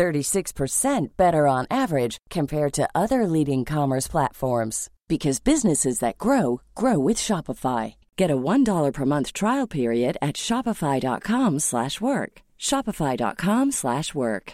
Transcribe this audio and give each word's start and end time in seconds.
36% 0.00 1.08
better 1.18 1.46
on 1.46 1.66
average 1.70 2.16
compared 2.30 2.72
to 2.72 2.88
other 2.94 3.26
leading 3.26 3.66
commerce 3.66 4.08
platforms 4.08 4.88
because 5.08 5.40
businesses 5.40 5.98
that 5.98 6.16
grow 6.16 6.62
grow 6.74 6.98
with 6.98 7.18
Shopify. 7.18 7.96
Get 8.16 8.30
a 8.30 8.36
$1 8.36 8.92
per 8.94 9.04
month 9.04 9.34
trial 9.34 9.66
period 9.66 10.16
at 10.22 10.36
shopify.com/work. 10.36 12.42
shopify.com/work. 12.58 14.52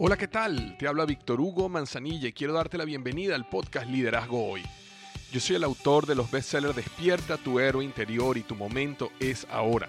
Hola, 0.00 0.16
¿qué 0.16 0.28
tal? 0.28 0.76
Te 0.78 0.86
habla 0.86 1.06
Víctor 1.06 1.40
Hugo 1.40 1.68
Manzanilla 1.68 2.28
y 2.28 2.32
quiero 2.32 2.52
darte 2.52 2.76
la 2.76 2.84
bienvenida 2.84 3.34
al 3.34 3.48
podcast 3.48 3.88
Liderazgo 3.88 4.50
Hoy. 4.50 4.62
Yo 5.32 5.40
soy 5.40 5.56
el 5.56 5.64
autor 5.64 6.06
de 6.06 6.14
los 6.14 6.30
bestsellers 6.30 6.76
Despierta 6.76 7.38
tu 7.38 7.58
héroe 7.58 7.84
interior 7.84 8.36
y 8.36 8.42
tu 8.42 8.54
momento 8.54 9.10
es 9.18 9.46
ahora 9.50 9.88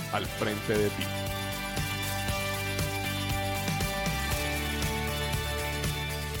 al 0.13 0.25
frente 0.25 0.77
de 0.77 0.89
ti. 0.89 1.03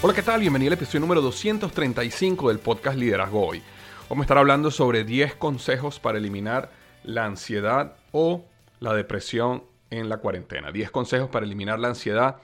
Hola, 0.01 0.13
¿qué 0.13 0.23
tal? 0.23 0.41
Bienvenido 0.41 0.69
al 0.69 0.73
episodio 0.73 1.01
número 1.01 1.21
235 1.21 2.49
del 2.49 2.59
podcast 2.59 2.97
Liderazgo 2.97 3.47
Hoy. 3.47 3.61
Vamos 4.09 4.23
a 4.23 4.25
estar 4.25 4.37
hablando 4.39 4.71
sobre 4.71 5.03
10 5.03 5.35
consejos 5.35 5.99
para 5.99 6.17
eliminar 6.17 6.71
la 7.03 7.25
ansiedad 7.25 7.95
o 8.11 8.45
la 8.79 8.93
depresión 8.93 9.63
en 9.89 10.09
la 10.09 10.17
cuarentena. 10.17 10.71
10 10.71 10.91
consejos 10.91 11.29
para 11.29 11.45
eliminar 11.45 11.79
la 11.79 11.89
ansiedad 11.89 12.37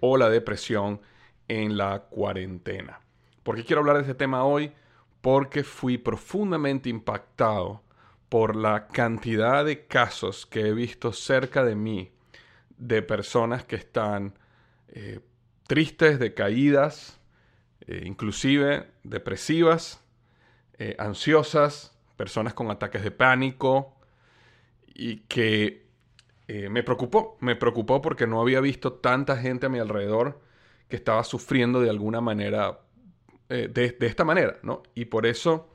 o 0.00 0.16
la 0.16 0.28
depresión 0.28 1.00
en 1.48 1.76
la 1.76 2.00
cuarentena. 2.00 3.00
¿Por 3.42 3.56
qué 3.56 3.64
quiero 3.64 3.80
hablar 3.80 3.96
de 3.96 4.02
este 4.02 4.14
tema 4.14 4.44
hoy? 4.44 4.72
Porque 5.22 5.64
fui 5.64 5.96
profundamente 5.98 6.90
impactado 6.90 7.82
por 8.28 8.56
la 8.56 8.88
cantidad 8.88 9.64
de 9.64 9.86
casos 9.86 10.46
que 10.46 10.60
he 10.60 10.72
visto 10.72 11.12
cerca 11.12 11.64
de 11.64 11.74
mí 11.74 12.12
de 12.76 13.02
personas 13.02 13.64
que 13.64 13.76
están 13.76 14.34
eh, 14.88 15.20
tristes, 15.66 16.18
decaídas, 16.18 17.20
eh, 17.86 18.02
inclusive 18.04 18.86
depresivas, 19.02 20.02
eh, 20.78 20.94
ansiosas, 20.98 21.96
personas 22.16 22.54
con 22.54 22.70
ataques 22.70 23.02
de 23.02 23.10
pánico 23.10 23.96
y 24.86 25.20
que 25.20 25.86
me 26.70 26.82
preocupó, 26.82 27.36
me 27.40 27.56
preocupó 27.56 28.00
porque 28.00 28.26
no 28.26 28.40
había 28.40 28.60
visto 28.62 28.94
tanta 28.94 29.36
gente 29.36 29.66
a 29.66 29.68
mi 29.68 29.78
alrededor 29.78 30.40
que 30.88 30.96
estaba 30.96 31.22
sufriendo 31.22 31.78
de 31.82 31.90
alguna 31.90 32.22
manera, 32.22 32.80
de, 33.50 33.68
de, 33.68 34.06
esta 34.06 34.24
manera, 34.24 34.58
¿no? 34.62 34.82
Y 34.94 35.04
por 35.04 35.26
eso 35.26 35.68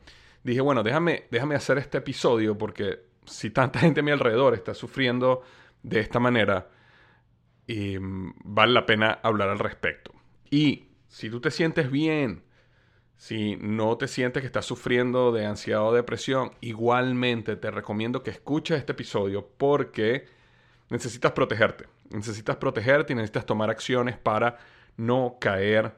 dije, 0.43 0.61
bueno, 0.61 0.83
déjame, 0.83 1.25
déjame 1.31 1.55
hacer 1.55 1.77
este 1.77 1.99
episodio 1.99 2.57
porque 2.57 2.99
si 3.25 3.49
tanta 3.49 3.79
gente 3.79 4.01
a 4.01 4.03
mi 4.03 4.11
alrededor 4.11 4.53
está 4.53 4.73
sufriendo 4.73 5.41
de 5.81 5.99
esta 5.99 6.19
manera, 6.19 6.69
y 7.67 7.97
mm, 7.99 8.35
vale 8.43 8.73
la 8.73 8.85
pena 8.85 9.19
hablar 9.23 9.49
al 9.49 9.59
respecto. 9.59 10.13
Y 10.49 10.87
si 11.07 11.29
tú 11.29 11.39
te 11.39 11.51
sientes 11.51 11.89
bien, 11.89 12.43
si 13.17 13.55
no 13.57 13.97
te 13.97 14.07
sientes 14.07 14.41
que 14.41 14.47
estás 14.47 14.65
sufriendo 14.65 15.31
de 15.31 15.45
ansiedad 15.45 15.87
o 15.87 15.93
depresión, 15.93 16.51
igualmente 16.61 17.55
te 17.55 17.71
recomiendo 17.71 18.23
que 18.23 18.31
escuches 18.31 18.79
este 18.79 18.91
episodio 18.91 19.47
porque 19.57 20.25
necesitas 20.89 21.31
protegerte. 21.31 21.85
Necesitas 22.09 22.57
protegerte 22.57 23.13
y 23.13 23.15
necesitas 23.15 23.45
tomar 23.45 23.69
acciones 23.69 24.17
para 24.17 24.57
no 24.97 25.37
caer 25.39 25.95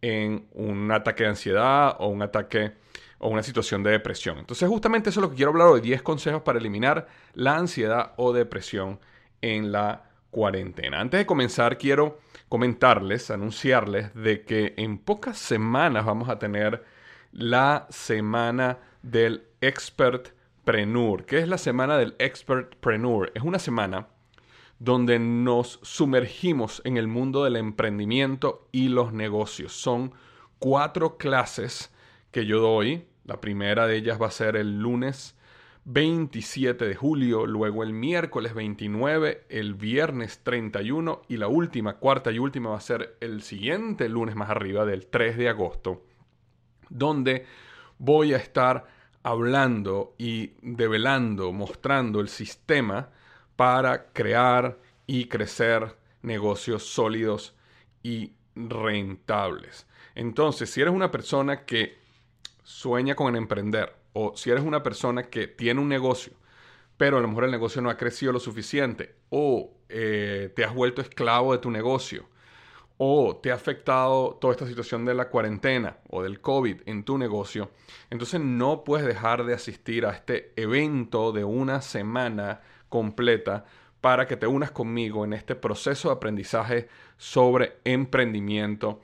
en 0.00 0.48
un 0.52 0.90
ataque 0.92 1.24
de 1.24 1.30
ansiedad 1.30 1.96
o 1.98 2.08
un 2.08 2.22
ataque 2.22 2.72
o 3.20 3.28
una 3.28 3.42
situación 3.42 3.82
de 3.82 3.92
depresión. 3.92 4.38
Entonces 4.38 4.68
justamente 4.68 5.10
eso 5.10 5.20
es 5.20 5.22
lo 5.22 5.30
que 5.30 5.36
quiero 5.36 5.52
hablar 5.52 5.68
hoy, 5.68 5.80
10 5.80 6.02
consejos 6.02 6.42
para 6.42 6.58
eliminar 6.58 7.06
la 7.34 7.56
ansiedad 7.56 8.14
o 8.16 8.32
depresión 8.32 8.98
en 9.40 9.70
la 9.70 10.10
cuarentena. 10.30 11.00
Antes 11.00 11.20
de 11.20 11.26
comenzar, 11.26 11.78
quiero 11.78 12.18
comentarles, 12.48 13.30
anunciarles 13.30 14.14
de 14.14 14.42
que 14.44 14.74
en 14.76 14.98
pocas 14.98 15.38
semanas 15.38 16.04
vamos 16.04 16.28
a 16.28 16.38
tener 16.38 16.84
la 17.32 17.86
semana 17.90 18.78
del 19.02 19.44
Expertpreneur. 19.60 21.26
¿Qué 21.26 21.38
es 21.38 21.48
la 21.48 21.58
semana 21.58 21.98
del 21.98 22.16
Expertpreneur? 22.18 23.32
Es 23.34 23.42
una 23.42 23.58
semana 23.58 24.08
donde 24.78 25.18
nos 25.18 25.78
sumergimos 25.82 26.80
en 26.84 26.96
el 26.96 27.06
mundo 27.06 27.44
del 27.44 27.56
emprendimiento 27.56 28.66
y 28.72 28.88
los 28.88 29.12
negocios. 29.12 29.74
Son 29.74 30.12
cuatro 30.58 31.18
clases 31.18 31.92
que 32.30 32.46
yo 32.46 32.60
doy. 32.60 33.06
La 33.30 33.40
primera 33.40 33.86
de 33.86 33.94
ellas 33.94 34.20
va 34.20 34.26
a 34.26 34.32
ser 34.32 34.56
el 34.56 34.80
lunes 34.80 35.36
27 35.84 36.84
de 36.84 36.96
julio, 36.96 37.46
luego 37.46 37.84
el 37.84 37.92
miércoles 37.92 38.54
29, 38.54 39.44
el 39.48 39.74
viernes 39.74 40.40
31 40.42 41.22
y 41.28 41.36
la 41.36 41.46
última, 41.46 41.98
cuarta 41.98 42.32
y 42.32 42.40
última 42.40 42.70
va 42.70 42.78
a 42.78 42.80
ser 42.80 43.16
el 43.20 43.42
siguiente 43.42 44.08
lunes 44.08 44.34
más 44.34 44.50
arriba 44.50 44.84
del 44.84 45.06
3 45.06 45.36
de 45.36 45.48
agosto, 45.48 46.02
donde 46.88 47.46
voy 47.98 48.34
a 48.34 48.36
estar 48.36 48.88
hablando 49.22 50.16
y 50.18 50.54
develando, 50.60 51.52
mostrando 51.52 52.18
el 52.18 52.28
sistema 52.28 53.10
para 53.54 54.06
crear 54.06 54.76
y 55.06 55.26
crecer 55.26 55.94
negocios 56.22 56.82
sólidos 56.82 57.54
y 58.02 58.32
rentables. 58.56 59.86
Entonces, 60.16 60.68
si 60.68 60.80
eres 60.80 60.92
una 60.92 61.12
persona 61.12 61.64
que 61.64 61.99
sueña 62.70 63.16
con 63.16 63.34
emprender, 63.34 63.96
o 64.12 64.36
si 64.36 64.50
eres 64.50 64.62
una 64.62 64.82
persona 64.82 65.24
que 65.24 65.48
tiene 65.48 65.80
un 65.80 65.88
negocio, 65.88 66.32
pero 66.96 67.18
a 67.18 67.20
lo 67.20 67.26
mejor 67.26 67.44
el 67.44 67.50
negocio 67.50 67.82
no 67.82 67.90
ha 67.90 67.96
crecido 67.96 68.32
lo 68.32 68.38
suficiente, 68.38 69.16
o 69.28 69.72
eh, 69.88 70.52
te 70.54 70.64
has 70.64 70.72
vuelto 70.72 71.02
esclavo 71.02 71.52
de 71.52 71.58
tu 71.58 71.70
negocio, 71.70 72.28
o 72.96 73.36
te 73.36 73.50
ha 73.50 73.54
afectado 73.54 74.38
toda 74.40 74.52
esta 74.52 74.68
situación 74.68 75.04
de 75.04 75.14
la 75.14 75.30
cuarentena 75.30 75.98
o 76.08 76.22
del 76.22 76.40
COVID 76.40 76.82
en 76.86 77.02
tu 77.04 77.18
negocio, 77.18 77.70
entonces 78.08 78.40
no 78.40 78.84
puedes 78.84 79.06
dejar 79.06 79.44
de 79.44 79.54
asistir 79.54 80.06
a 80.06 80.12
este 80.12 80.52
evento 80.54 81.32
de 81.32 81.42
una 81.42 81.82
semana 81.82 82.60
completa 82.88 83.64
para 84.00 84.26
que 84.26 84.36
te 84.36 84.46
unas 84.46 84.70
conmigo 84.70 85.24
en 85.24 85.32
este 85.32 85.56
proceso 85.56 86.08
de 86.08 86.14
aprendizaje 86.14 86.88
sobre 87.16 87.78
emprendimiento 87.84 89.00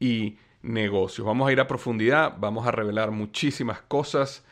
y 0.00 0.38
negocios. 0.66 1.26
Vamos 1.26 1.48
a 1.48 1.52
ir 1.52 1.60
a 1.60 1.66
profundidad, 1.66 2.34
vamos 2.38 2.66
a 2.66 2.70
revelar 2.70 3.10
muchísimas 3.10 3.80
cosas 3.82 4.44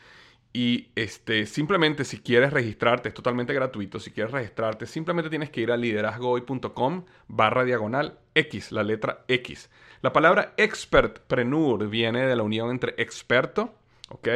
y 0.53 0.87
este, 0.95 1.45
simplemente 1.45 2.05
si 2.05 2.19
quieres 2.19 2.53
registrarte, 2.53 3.09
es 3.09 3.13
totalmente 3.13 3.53
gratuito, 3.53 3.99
si 3.99 4.11
quieres 4.11 4.31
registrarte, 4.31 4.85
simplemente 4.85 5.29
tienes 5.29 5.49
que 5.49 5.59
ir 5.59 5.71
a 5.71 5.75
liderazgohoy.com 5.75 7.03
barra 7.27 7.65
diagonal 7.65 8.19
X, 8.33 8.71
la 8.71 8.83
letra 8.83 9.25
X. 9.27 9.69
La 10.01 10.13
palabra 10.13 10.53
expertpreneur 10.55 11.89
viene 11.89 12.25
de 12.25 12.35
la 12.37 12.43
unión 12.43 12.69
entre 12.69 12.95
experto, 12.97 13.73
¿ok? 14.09 14.29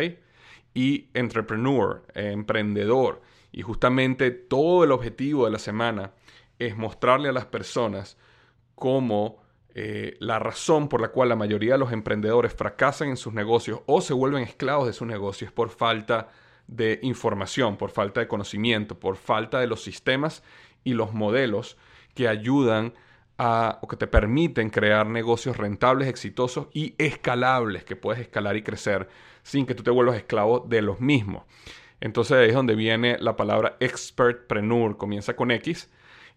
Y 0.73 1.07
entrepreneur, 1.13 2.03
emprendedor. 2.13 3.21
Y 3.53 3.61
justamente 3.61 4.31
todo 4.31 4.83
el 4.83 4.91
objetivo 4.91 5.45
de 5.45 5.51
la 5.51 5.59
semana 5.59 6.11
es 6.59 6.75
mostrarle 6.75 7.29
a 7.29 7.33
las 7.33 7.45
personas 7.45 8.17
cómo 8.75 9.41
eh, 9.81 10.17
la 10.19 10.39
razón 10.39 10.89
por 10.89 10.99
la 10.99 11.07
cual 11.07 11.29
la 11.29 11.37
mayoría 11.37 11.71
de 11.71 11.77
los 11.77 11.93
emprendedores 11.93 12.53
fracasan 12.53 13.07
en 13.07 13.15
sus 13.15 13.33
negocios 13.33 13.79
o 13.85 14.01
se 14.01 14.13
vuelven 14.13 14.43
esclavos 14.43 14.87
de 14.87 14.91
sus 14.91 15.07
negocios 15.07 15.51
es 15.51 15.53
por 15.53 15.69
falta 15.69 16.27
de 16.67 16.99
información, 17.01 17.77
por 17.77 17.89
falta 17.89 18.19
de 18.19 18.27
conocimiento, 18.27 18.99
por 18.99 19.15
falta 19.15 19.57
de 19.61 19.67
los 19.67 19.81
sistemas 19.81 20.43
y 20.83 20.95
los 20.95 21.13
modelos 21.13 21.77
que 22.13 22.27
ayudan 22.27 22.93
o 23.37 23.87
que 23.87 23.95
te 23.95 24.07
permiten 24.07 24.69
crear 24.69 25.07
negocios 25.07 25.55
rentables, 25.55 26.09
exitosos 26.09 26.67
y 26.73 26.93
escalables, 26.97 27.85
que 27.85 27.95
puedes 27.95 28.19
escalar 28.19 28.57
y 28.57 28.63
crecer 28.63 29.07
sin 29.43 29.65
que 29.65 29.75
tú 29.75 29.83
te 29.83 29.91
vuelvas 29.91 30.17
esclavo 30.17 30.59
de 30.59 30.81
los 30.81 30.99
mismos. 30.99 31.43
Entonces 32.01 32.35
ahí 32.35 32.49
es 32.49 32.53
donde 32.53 32.75
viene 32.75 33.17
la 33.17 33.37
palabra 33.37 33.77
expertpreneur, 33.79 34.97
comienza 34.97 35.37
con 35.37 35.51
X. 35.51 35.89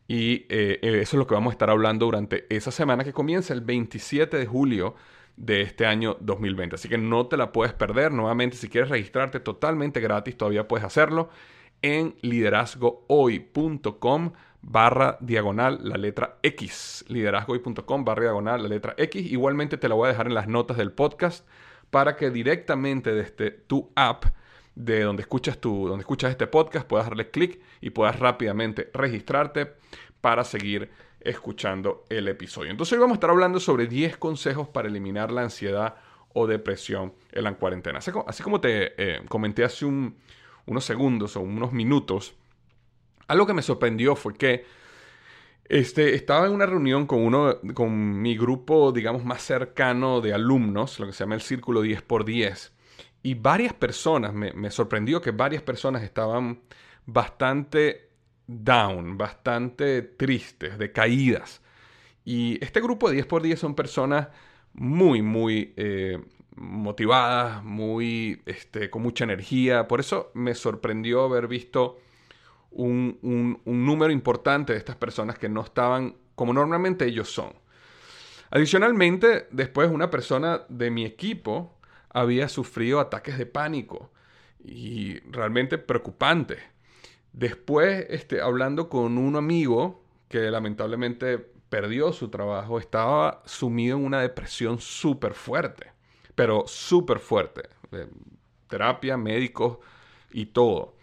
Y 0.08 0.46
eh, 0.48 0.80
eh, 0.82 1.00
eso 1.00 1.16
es 1.16 1.18
lo 1.18 1.26
que 1.26 1.34
vamos 1.34 1.52
a 1.52 1.54
estar 1.54 1.70
hablando 1.70 2.06
durante 2.06 2.46
esa 2.54 2.70
semana 2.70 3.04
que 3.04 3.12
comienza 3.12 3.54
el 3.54 3.60
27 3.60 4.36
de 4.36 4.46
julio 4.46 4.94
de 5.36 5.62
este 5.62 5.86
año 5.86 6.16
2020. 6.20 6.76
Así 6.76 6.88
que 6.88 6.98
no 6.98 7.26
te 7.26 7.36
la 7.36 7.52
puedes 7.52 7.72
perder. 7.72 8.12
Nuevamente, 8.12 8.56
si 8.56 8.68
quieres 8.68 8.90
registrarte 8.90 9.40
totalmente 9.40 10.00
gratis, 10.00 10.36
todavía 10.36 10.68
puedes 10.68 10.84
hacerlo 10.84 11.30
en 11.80 12.14
liderazgohoy.com 12.22 14.32
barra 14.62 15.18
diagonal 15.20 15.80
la 15.82 15.96
letra 15.96 16.38
X. 16.42 17.04
Liderazgohoy.com 17.08 18.04
barra 18.04 18.22
diagonal 18.22 18.62
la 18.62 18.68
letra 18.68 18.94
X. 18.96 19.30
Igualmente 19.30 19.76
te 19.76 19.88
la 19.88 19.94
voy 19.94 20.06
a 20.06 20.10
dejar 20.10 20.26
en 20.26 20.34
las 20.34 20.48
notas 20.48 20.76
del 20.76 20.92
podcast 20.92 21.46
para 21.90 22.16
que 22.16 22.30
directamente 22.30 23.12
desde 23.12 23.50
tu 23.50 23.92
app 23.96 24.24
de 24.74 25.02
donde 25.02 25.22
escuchas, 25.22 25.58
tu, 25.58 25.88
donde 25.88 26.02
escuchas 26.02 26.30
este 26.30 26.46
podcast 26.46 26.86
puedas 26.86 27.06
darle 27.06 27.30
clic 27.30 27.60
y 27.82 27.90
puedas 27.90 28.18
rápidamente 28.18 28.88
registrarte 28.94 29.74
para 30.22 30.44
seguir 30.44 30.90
escuchando 31.20 32.04
el 32.08 32.28
episodio. 32.28 32.70
Entonces 32.70 32.94
hoy 32.94 33.00
vamos 33.00 33.14
a 33.14 33.16
estar 33.16 33.30
hablando 33.30 33.60
sobre 33.60 33.86
10 33.86 34.16
consejos 34.16 34.68
para 34.68 34.88
eliminar 34.88 35.30
la 35.30 35.42
ansiedad 35.42 35.96
o 36.32 36.46
depresión 36.46 37.12
en 37.32 37.44
la 37.44 37.54
cuarentena. 37.54 37.98
Así, 37.98 38.42
como 38.42 38.60
te 38.60 38.94
eh, 38.96 39.20
comenté 39.28 39.64
hace 39.64 39.84
unos 39.84 40.84
segundos 40.84 41.36
o 41.36 41.40
unos 41.40 41.72
minutos, 41.72 42.34
algo 43.26 43.46
que 43.46 43.54
me 43.54 43.62
sorprendió 43.62 44.16
fue 44.16 44.34
que 44.34 44.64
este, 45.64 46.14
estaba 46.14 46.46
en 46.46 46.52
una 46.52 46.66
reunión 46.66 47.06
con 47.06 47.20
uno, 47.20 47.58
con 47.74 48.20
mi 48.22 48.36
grupo, 48.36 48.92
digamos, 48.92 49.24
más 49.24 49.42
cercano 49.42 50.20
de 50.20 50.32
alumnos, 50.32 50.98
lo 51.00 51.06
que 51.06 51.12
se 51.12 51.24
llama 51.24 51.34
el 51.34 51.42
Círculo 51.42 51.84
10x10. 51.84 52.70
Y 53.24 53.34
varias 53.34 53.72
personas, 53.72 54.34
me 54.34 54.70
sorprendió 54.72 55.20
que 55.20 55.30
varias 55.30 55.62
personas 55.62 56.02
estaban 56.02 56.60
bastante 57.06 58.10
down, 58.46 59.18
bastante 59.18 60.02
tristes, 60.02 60.78
decaídas. 60.78 61.60
Y 62.24 62.62
este 62.64 62.80
grupo 62.80 63.10
de 63.10 63.26
10x10 63.26 63.56
son 63.56 63.74
personas 63.74 64.28
muy, 64.74 65.22
muy 65.22 65.74
eh, 65.76 66.18
motivadas, 66.56 67.62
muy, 67.64 68.42
este, 68.46 68.90
con 68.90 69.02
mucha 69.02 69.24
energía. 69.24 69.88
Por 69.88 70.00
eso 70.00 70.30
me 70.34 70.54
sorprendió 70.54 71.24
haber 71.24 71.48
visto 71.48 71.98
un, 72.70 73.18
un, 73.22 73.86
número 73.86 74.12
importante 74.12 74.72
de 74.72 74.78
estas 74.78 74.96
personas 74.96 75.38
que 75.38 75.48
no 75.48 75.62
estaban 75.62 76.16
como 76.34 76.52
normalmente 76.52 77.04
ellos 77.04 77.30
son. 77.30 77.52
Adicionalmente, 78.50 79.48
después 79.50 79.90
una 79.90 80.10
persona 80.10 80.62
de 80.68 80.90
mi 80.90 81.04
equipo 81.04 81.78
había 82.10 82.48
sufrido 82.48 83.00
ataques 83.00 83.38
de 83.38 83.46
pánico 83.46 84.10
y 84.62 85.20
realmente 85.30 85.78
preocupante. 85.78 86.58
Después, 87.32 88.06
este, 88.10 88.40
hablando 88.40 88.88
con 88.88 89.18
un 89.18 89.36
amigo 89.36 90.04
que 90.28 90.50
lamentablemente 90.50 91.38
perdió 91.38 92.12
su 92.12 92.28
trabajo, 92.28 92.78
estaba 92.78 93.42
sumido 93.46 93.96
en 93.96 94.04
una 94.04 94.20
depresión 94.20 94.78
súper 94.78 95.34
fuerte, 95.34 95.92
pero 96.34 96.64
súper 96.66 97.18
fuerte. 97.18 97.62
terapia, 98.68 99.16
médicos 99.16 99.78
y 100.32 100.46
todo. 100.46 100.96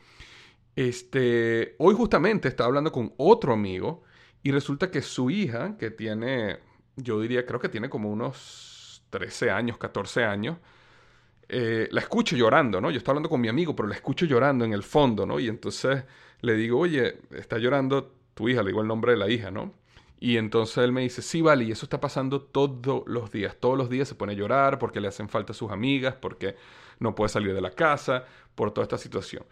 Este, 0.75 1.75
hoy 1.77 1.93
justamente 1.93 2.47
estaba 2.47 2.67
hablando 2.67 2.91
con 2.91 3.13
otro 3.17 3.53
amigo 3.53 4.03
y 4.43 4.51
resulta 4.51 4.89
que 4.89 5.01
su 5.01 5.29
hija, 5.29 5.77
que 5.77 5.91
tiene, 5.91 6.59
yo 6.95 7.19
diría, 7.21 7.45
creo 7.45 7.59
que 7.59 7.69
tiene 7.69 7.89
como 7.89 8.09
unos 8.09 9.03
13 9.09 9.51
años, 9.51 9.77
14 9.77 10.23
años, 10.23 10.57
eh, 11.49 11.87
la 11.91 12.01
escucho 12.01 12.35
llorando, 12.35 12.79
¿no? 12.79 12.91
Yo 12.91 12.99
estoy 12.99 13.11
hablando 13.11 13.29
con 13.29 13.41
mi 13.41 13.47
amigo, 13.47 13.75
pero 13.75 13.87
la 13.87 13.95
escucho 13.95 14.25
llorando 14.25 14.65
en 14.65 14.73
el 14.73 14.83
fondo, 14.83 15.25
¿no? 15.25 15.39
Y 15.39 15.47
entonces 15.47 16.03
le 16.41 16.53
digo, 16.53 16.79
oye, 16.79 17.17
está 17.31 17.57
llorando 17.57 18.13
tu 18.35 18.47
hija, 18.47 18.61
le 18.61 18.67
digo 18.69 18.81
el 18.81 18.87
nombre 18.87 19.13
de 19.13 19.17
la 19.17 19.29
hija, 19.29 19.49
¿no? 19.49 19.73
Y 20.19 20.37
entonces 20.37 20.77
él 20.79 20.91
me 20.91 21.01
dice, 21.01 21.21
sí, 21.21 21.41
vale, 21.41 21.63
y 21.63 21.71
eso 21.71 21.85
está 21.85 21.99
pasando 21.99 22.41
todos 22.41 23.03
los 23.07 23.31
días. 23.31 23.55
Todos 23.59 23.77
los 23.77 23.89
días 23.89 24.07
se 24.07 24.15
pone 24.15 24.33
a 24.33 24.35
llorar 24.35 24.77
porque 24.77 25.01
le 25.01 25.07
hacen 25.07 25.27
falta 25.27 25.53
sus 25.53 25.71
amigas, 25.71 26.15
porque 26.15 26.55
no 26.99 27.15
puede 27.15 27.29
salir 27.29 27.53
de 27.53 27.61
la 27.61 27.71
casa, 27.71 28.25
por 28.53 28.71
toda 28.71 28.83
esta 28.83 28.97
situación. 28.97 29.43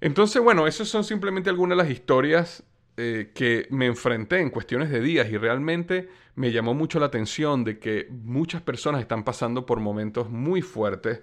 Entonces, 0.00 0.42
bueno, 0.42 0.66
esas 0.66 0.88
son 0.88 1.02
simplemente 1.02 1.48
algunas 1.50 1.76
de 1.76 1.82
las 1.82 1.90
historias 1.90 2.62
eh, 2.96 3.32
que 3.34 3.66
me 3.70 3.86
enfrenté 3.86 4.38
en 4.40 4.50
cuestiones 4.50 4.88
de 4.88 5.00
días 5.00 5.28
y 5.28 5.36
realmente 5.36 6.08
me 6.36 6.52
llamó 6.52 6.74
mucho 6.74 7.00
la 7.00 7.06
atención 7.06 7.64
de 7.64 7.80
que 7.80 8.08
muchas 8.10 8.62
personas 8.62 9.00
están 9.00 9.24
pasando 9.24 9.66
por 9.66 9.80
momentos 9.80 10.30
muy 10.30 10.62
fuertes. 10.62 11.22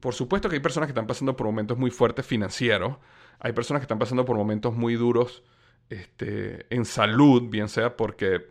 Por 0.00 0.14
supuesto 0.14 0.48
que 0.48 0.56
hay 0.56 0.60
personas 0.60 0.88
que 0.88 0.92
están 0.92 1.06
pasando 1.06 1.36
por 1.36 1.46
momentos 1.46 1.78
muy 1.78 1.90
fuertes 1.90 2.26
financieros, 2.26 2.96
hay 3.38 3.52
personas 3.52 3.80
que 3.80 3.84
están 3.84 3.98
pasando 3.98 4.24
por 4.24 4.36
momentos 4.36 4.74
muy 4.74 4.94
duros 4.96 5.44
este, 5.88 6.66
en 6.70 6.84
salud, 6.84 7.48
bien 7.48 7.68
sea 7.68 7.96
porque, 7.96 8.48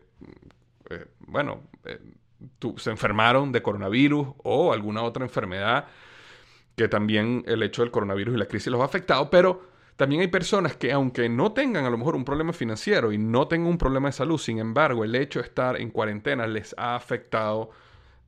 eh, 0.89 1.05
bueno, 1.19 1.63
eh, 1.85 1.99
se 2.77 2.89
enfermaron 2.89 3.51
de 3.51 3.61
coronavirus 3.61 4.27
o 4.43 4.71
alguna 4.71 5.03
otra 5.03 5.23
enfermedad 5.23 5.87
que 6.75 6.87
también 6.87 7.43
el 7.47 7.63
hecho 7.63 7.81
del 7.81 7.91
coronavirus 7.91 8.35
y 8.35 8.37
la 8.37 8.45
crisis 8.45 8.71
los 8.71 8.79
ha 8.81 8.85
afectado, 8.85 9.29
pero 9.29 9.68
también 9.99 10.21
hay 10.21 10.29
personas 10.29 10.77
que 10.77 10.93
aunque 10.93 11.27
no 11.27 11.51
tengan 11.51 11.83
a 11.83 11.89
lo 11.89 11.97
mejor 11.97 12.15
un 12.15 12.23
problema 12.23 12.53
financiero 12.53 13.11
y 13.11 13.17
no 13.17 13.49
tengan 13.49 13.67
un 13.67 13.77
problema 13.77 14.07
de 14.07 14.13
salud, 14.13 14.37
sin 14.37 14.57
embargo, 14.57 15.03
el 15.03 15.13
hecho 15.13 15.41
de 15.41 15.45
estar 15.45 15.75
en 15.75 15.89
cuarentena 15.91 16.47
les 16.47 16.73
ha 16.77 16.95
afectado 16.95 17.71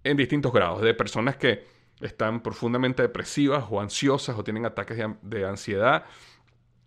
en 0.03 0.17
distintos 0.17 0.51
grados. 0.51 0.81
De 0.81 0.93
personas 0.93 1.37
que 1.37 1.63
están 2.01 2.43
profundamente 2.43 3.03
depresivas 3.03 3.63
o 3.69 3.79
ansiosas 3.79 4.37
o 4.37 4.43
tienen 4.43 4.65
ataques 4.65 4.97
de, 5.21 5.45
ansiedad, 5.45 6.03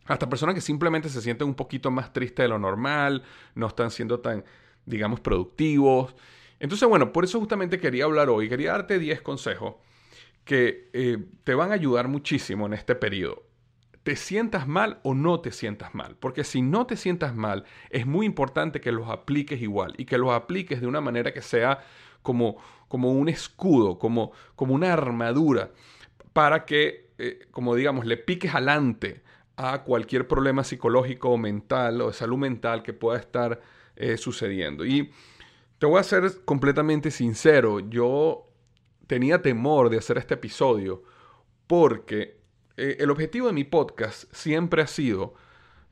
hasta 0.05 0.29
personas 0.29 0.55
que 0.55 0.61
simplemente 0.61 1.09
se 1.09 1.23
sienten 1.23 1.49
un 1.49 1.55
poquito 1.55 1.91
más 1.91 2.13
tristes 2.13 2.45
de 2.45 2.49
lo 2.49 2.59
normal, 2.59 3.23
no 3.55 3.69
están 3.69 3.91
siendo 3.91 4.21
tan, 4.21 4.45
digamos, 4.85 5.19
productivos. 5.19 6.15
Entonces, 6.61 6.87
bueno, 6.87 7.11
por 7.11 7.25
eso 7.25 7.41
justamente 7.41 7.81
quería 7.81 8.05
hablar 8.05 8.29
hoy, 8.29 8.51
quería 8.51 8.73
darte 8.73 8.99
10 8.99 9.23
consejos 9.23 9.77
que 10.45 10.91
eh, 10.93 11.25
te 11.43 11.55
van 11.55 11.71
a 11.71 11.75
ayudar 11.75 12.07
muchísimo 12.07 12.67
en 12.67 12.75
este 12.75 12.95
periodo 12.95 13.54
te 14.05 14.17
sientas 14.17 14.69
mal 14.69 15.01
o 15.03 15.15
no 15.15 15.41
te 15.41 15.51
sientas 15.51 15.95
mal. 15.95 16.17
Porque 16.21 16.45
si 16.45 16.63
no 16.63 16.87
te 16.87 16.97
sientas 16.97 17.35
mal, 17.35 17.65
es 17.91 18.07
muy 18.07 18.27
importante 18.27 18.81
que 18.81 18.93
los 18.93 19.09
apliques 19.09 19.61
igual 19.61 19.95
y 19.97 20.05
que 20.05 20.19
los 20.19 20.31
apliques 20.31 20.81
de 20.81 20.87
una 20.87 21.01
manera 21.01 21.33
que 21.33 21.43
sea 21.43 21.81
como, 22.23 22.59
como 22.87 23.13
un 23.13 23.29
escudo, 23.29 23.99
como, 23.99 24.33
como 24.55 24.75
una 24.75 24.93
armadura, 24.93 25.73
para 26.33 26.65
que, 26.67 27.11
eh, 27.19 27.47
como 27.51 27.75
digamos, 27.75 28.05
le 28.05 28.19
piques 28.19 28.55
adelante 28.55 29.23
a 29.57 29.83
cualquier 29.85 30.29
problema 30.29 30.65
psicológico 30.65 31.31
o 31.31 31.39
mental 31.39 32.01
o 32.03 32.09
de 32.09 32.13
salud 32.13 32.39
mental 32.39 32.83
que 32.83 32.93
pueda 32.93 33.19
estar 33.19 33.61
eh, 33.97 34.19
sucediendo. 34.19 34.85
Y 34.85 35.13
te 35.79 35.87
voy 35.87 35.99
a 35.99 36.03
ser 36.03 36.45
completamente 36.45 37.11
sincero, 37.11 37.81
yo 37.81 38.49
tenía 39.07 39.41
temor 39.41 39.89
de 39.89 39.99
hacer 39.99 40.19
este 40.19 40.35
episodio 40.35 41.03
porque 41.67 42.44
eh, 42.77 42.97
el 42.99 43.11
objetivo 43.11 43.47
de 43.47 43.53
mi 43.53 43.65
podcast 43.65 44.33
siempre 44.35 44.83
ha 44.83 44.87
sido, 44.87 45.35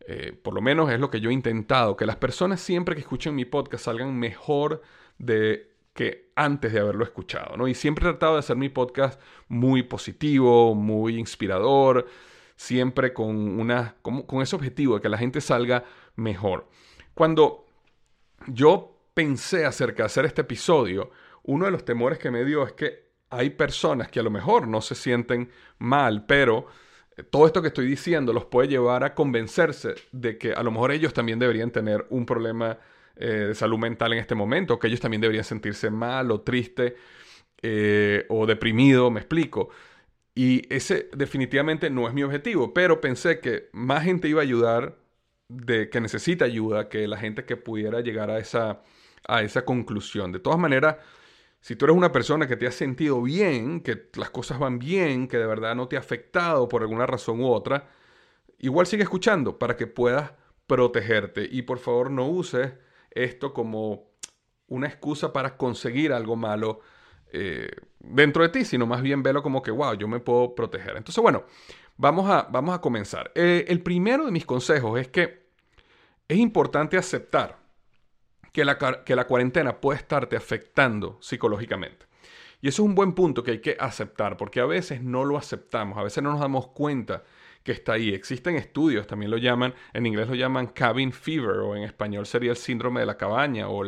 eh, 0.06 0.36
por 0.42 0.54
lo 0.54 0.60
menos 0.60 0.90
es 0.90 0.98
lo 0.98 1.10
que 1.10 1.20
yo 1.20 1.30
he 1.30 1.32
intentado, 1.32 1.96
que 1.96 2.06
las 2.06 2.16
personas 2.16 2.60
siempre 2.60 2.94
que 2.94 3.02
escuchen 3.02 3.34
mi 3.34 3.44
podcast 3.44 3.84
salgan 3.84 4.18
mejor 4.18 4.82
de 5.18 5.70
que 5.94 6.30
antes 6.34 6.72
de 6.72 6.80
haberlo 6.80 7.04
escuchado, 7.04 7.56
¿no? 7.56 7.68
Y 7.68 7.74
siempre 7.74 8.04
he 8.04 8.10
tratado 8.10 8.34
de 8.34 8.40
hacer 8.40 8.56
mi 8.56 8.68
podcast 8.68 9.20
muy 9.48 9.82
positivo, 9.82 10.74
muy 10.74 11.18
inspirador, 11.18 12.06
siempre 12.56 13.12
con, 13.12 13.60
una, 13.60 13.96
con, 14.02 14.22
con 14.22 14.42
ese 14.42 14.56
objetivo 14.56 14.96
de 14.96 15.02
que 15.02 15.08
la 15.08 15.18
gente 15.18 15.40
salga 15.40 15.84
mejor. 16.16 16.68
Cuando 17.14 17.66
yo 18.46 18.96
pensé 19.14 19.66
acerca 19.66 20.02
de 20.02 20.06
hacer 20.06 20.24
este 20.24 20.40
episodio, 20.40 21.10
uno 21.44 21.66
de 21.66 21.70
los 21.70 21.84
temores 21.84 22.18
que 22.18 22.30
me 22.30 22.44
dio 22.44 22.64
es 22.64 22.72
que 22.72 23.01
hay 23.32 23.50
personas 23.50 24.08
que 24.08 24.20
a 24.20 24.22
lo 24.22 24.30
mejor 24.30 24.68
no 24.68 24.82
se 24.82 24.94
sienten 24.94 25.50
mal, 25.78 26.26
pero 26.26 26.66
eh, 27.16 27.22
todo 27.22 27.46
esto 27.46 27.62
que 27.62 27.68
estoy 27.68 27.86
diciendo 27.86 28.32
los 28.32 28.44
puede 28.44 28.68
llevar 28.68 29.04
a 29.04 29.14
convencerse 29.14 29.94
de 30.12 30.36
que 30.36 30.52
a 30.52 30.62
lo 30.62 30.70
mejor 30.70 30.92
ellos 30.92 31.14
también 31.14 31.38
deberían 31.38 31.70
tener 31.70 32.06
un 32.10 32.26
problema 32.26 32.78
eh, 33.16 33.26
de 33.26 33.54
salud 33.54 33.78
mental 33.78 34.12
en 34.12 34.18
este 34.18 34.34
momento, 34.34 34.78
que 34.78 34.86
ellos 34.88 35.00
también 35.00 35.22
deberían 35.22 35.44
sentirse 35.44 35.90
mal 35.90 36.30
o 36.30 36.42
triste 36.42 36.96
eh, 37.62 38.26
o 38.28 38.46
deprimido, 38.46 39.10
me 39.10 39.20
explico. 39.20 39.70
Y 40.34 40.62
ese 40.74 41.08
definitivamente 41.14 41.88
no 41.90 42.06
es 42.08 42.14
mi 42.14 42.22
objetivo, 42.22 42.74
pero 42.74 43.00
pensé 43.00 43.40
que 43.40 43.70
más 43.72 44.04
gente 44.04 44.28
iba 44.28 44.40
a 44.40 44.44
ayudar, 44.44 44.98
de, 45.48 45.88
que 45.90 46.00
necesita 46.00 46.44
ayuda, 46.44 46.88
que 46.88 47.08
la 47.08 47.18
gente 47.18 47.44
que 47.44 47.56
pudiera 47.56 48.00
llegar 48.00 48.30
a 48.30 48.38
esa, 48.38 48.82
a 49.26 49.42
esa 49.42 49.64
conclusión. 49.64 50.32
De 50.32 50.40
todas 50.40 50.58
maneras, 50.58 50.96
si 51.62 51.76
tú 51.76 51.84
eres 51.84 51.96
una 51.96 52.10
persona 52.10 52.48
que 52.48 52.56
te 52.56 52.66
has 52.66 52.74
sentido 52.74 53.22
bien, 53.22 53.82
que 53.82 54.10
las 54.14 54.30
cosas 54.30 54.58
van 54.58 54.80
bien, 54.80 55.28
que 55.28 55.38
de 55.38 55.46
verdad 55.46 55.76
no 55.76 55.86
te 55.86 55.94
ha 55.96 56.00
afectado 56.00 56.68
por 56.68 56.82
alguna 56.82 57.06
razón 57.06 57.40
u 57.40 57.46
otra, 57.46 57.88
igual 58.58 58.86
sigue 58.88 59.04
escuchando 59.04 59.60
para 59.60 59.76
que 59.76 59.86
puedas 59.86 60.32
protegerte. 60.66 61.48
Y 61.48 61.62
por 61.62 61.78
favor 61.78 62.10
no 62.10 62.26
uses 62.26 62.72
esto 63.12 63.54
como 63.54 64.10
una 64.66 64.88
excusa 64.88 65.32
para 65.32 65.56
conseguir 65.56 66.12
algo 66.12 66.34
malo 66.34 66.80
eh, 67.32 67.70
dentro 68.00 68.42
de 68.42 68.48
ti, 68.48 68.64
sino 68.64 68.84
más 68.84 69.00
bien 69.00 69.22
verlo 69.22 69.44
como 69.44 69.62
que, 69.62 69.70
wow, 69.70 69.94
yo 69.94 70.08
me 70.08 70.18
puedo 70.18 70.56
proteger. 70.56 70.96
Entonces, 70.96 71.22
bueno, 71.22 71.44
vamos 71.96 72.28
a, 72.28 72.48
vamos 72.50 72.74
a 72.74 72.80
comenzar. 72.80 73.30
Eh, 73.36 73.66
el 73.68 73.84
primero 73.84 74.26
de 74.26 74.32
mis 74.32 74.44
consejos 74.44 74.98
es 74.98 75.06
que 75.06 75.46
es 76.26 76.38
importante 76.38 76.96
aceptar 76.96 77.61
que 78.52 78.64
la, 78.64 78.78
que 78.78 79.16
la 79.16 79.26
cuarentena 79.26 79.80
puede 79.80 79.98
estarte 79.98 80.36
afectando 80.36 81.18
psicológicamente. 81.20 82.06
Y 82.60 82.68
eso 82.68 82.82
es 82.82 82.88
un 82.88 82.94
buen 82.94 83.12
punto 83.12 83.42
que 83.42 83.52
hay 83.52 83.60
que 83.60 83.76
aceptar, 83.80 84.36
porque 84.36 84.60
a 84.60 84.66
veces 84.66 85.02
no 85.02 85.24
lo 85.24 85.36
aceptamos, 85.36 85.98
a 85.98 86.02
veces 86.02 86.22
no 86.22 86.30
nos 86.30 86.40
damos 86.40 86.68
cuenta 86.68 87.24
que 87.64 87.72
está 87.72 87.94
ahí. 87.94 88.14
Existen 88.14 88.56
estudios, 88.56 89.06
también 89.06 89.30
lo 89.30 89.36
llaman, 89.36 89.74
en 89.92 90.06
inglés 90.06 90.28
lo 90.28 90.34
llaman 90.34 90.68
cabin 90.68 91.12
fever, 91.12 91.56
o 91.56 91.74
en 91.74 91.82
español 91.82 92.26
sería 92.26 92.50
el 92.50 92.56
síndrome 92.56 93.00
de 93.00 93.06
la 93.06 93.16
cabaña, 93.16 93.68
o 93.68 93.84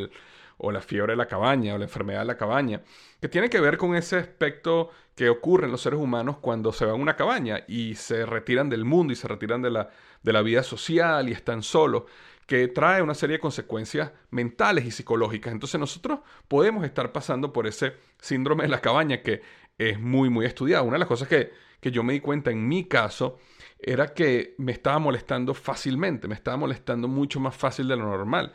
o 0.56 0.70
la 0.70 0.80
fiebre 0.80 1.12
de 1.12 1.16
la 1.16 1.26
cabaña 1.26 1.74
o 1.74 1.78
la 1.78 1.84
enfermedad 1.84 2.20
de 2.20 2.26
la 2.26 2.36
cabaña, 2.36 2.82
que 3.20 3.28
tiene 3.28 3.50
que 3.50 3.60
ver 3.60 3.76
con 3.76 3.96
ese 3.96 4.16
aspecto 4.16 4.90
que 5.14 5.28
ocurre 5.28 5.66
en 5.66 5.72
los 5.72 5.80
seres 5.80 5.98
humanos 5.98 6.38
cuando 6.40 6.72
se 6.72 6.84
van 6.84 6.94
a 6.94 6.98
una 6.98 7.16
cabaña 7.16 7.64
y 7.68 7.94
se 7.94 8.26
retiran 8.26 8.68
del 8.68 8.84
mundo 8.84 9.12
y 9.12 9.16
se 9.16 9.28
retiran 9.28 9.62
de 9.62 9.70
la, 9.70 9.90
de 10.22 10.32
la 10.32 10.42
vida 10.42 10.62
social 10.62 11.28
y 11.28 11.32
están 11.32 11.62
solos, 11.62 12.04
que 12.46 12.68
trae 12.68 13.02
una 13.02 13.14
serie 13.14 13.36
de 13.36 13.40
consecuencias 13.40 14.12
mentales 14.30 14.84
y 14.84 14.90
psicológicas. 14.90 15.52
Entonces 15.52 15.80
nosotros 15.80 16.20
podemos 16.48 16.84
estar 16.84 17.12
pasando 17.12 17.52
por 17.52 17.66
ese 17.66 17.94
síndrome 18.20 18.64
de 18.64 18.68
la 18.68 18.80
cabaña 18.80 19.22
que 19.22 19.42
es 19.78 19.98
muy, 19.98 20.30
muy 20.30 20.46
estudiado. 20.46 20.84
Una 20.84 20.94
de 20.94 21.00
las 21.00 21.08
cosas 21.08 21.28
que, 21.28 21.52
que 21.80 21.90
yo 21.90 22.02
me 22.02 22.12
di 22.12 22.20
cuenta 22.20 22.50
en 22.50 22.66
mi 22.68 22.84
caso 22.84 23.38
era 23.78 24.14
que 24.14 24.54
me 24.58 24.72
estaba 24.72 24.98
molestando 24.98 25.54
fácilmente, 25.54 26.28
me 26.28 26.34
estaba 26.34 26.56
molestando 26.56 27.08
mucho 27.08 27.40
más 27.40 27.56
fácil 27.56 27.88
de 27.88 27.96
lo 27.96 28.04
normal. 28.04 28.52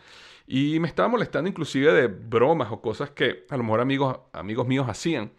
Y 0.48 0.80
me 0.80 0.88
estaba 0.88 1.08
molestando 1.08 1.50
inclusive 1.50 1.94
de 1.94 2.08
bromas 2.08 2.72
o 2.72 2.82
cosas 2.82 3.12
que 3.12 3.46
a 3.50 3.58
lo 3.58 3.64
mejor 3.64 3.82
amigos, 3.82 4.20
amigos 4.34 4.68
míos 4.68 4.88
hacían. 4.90 5.32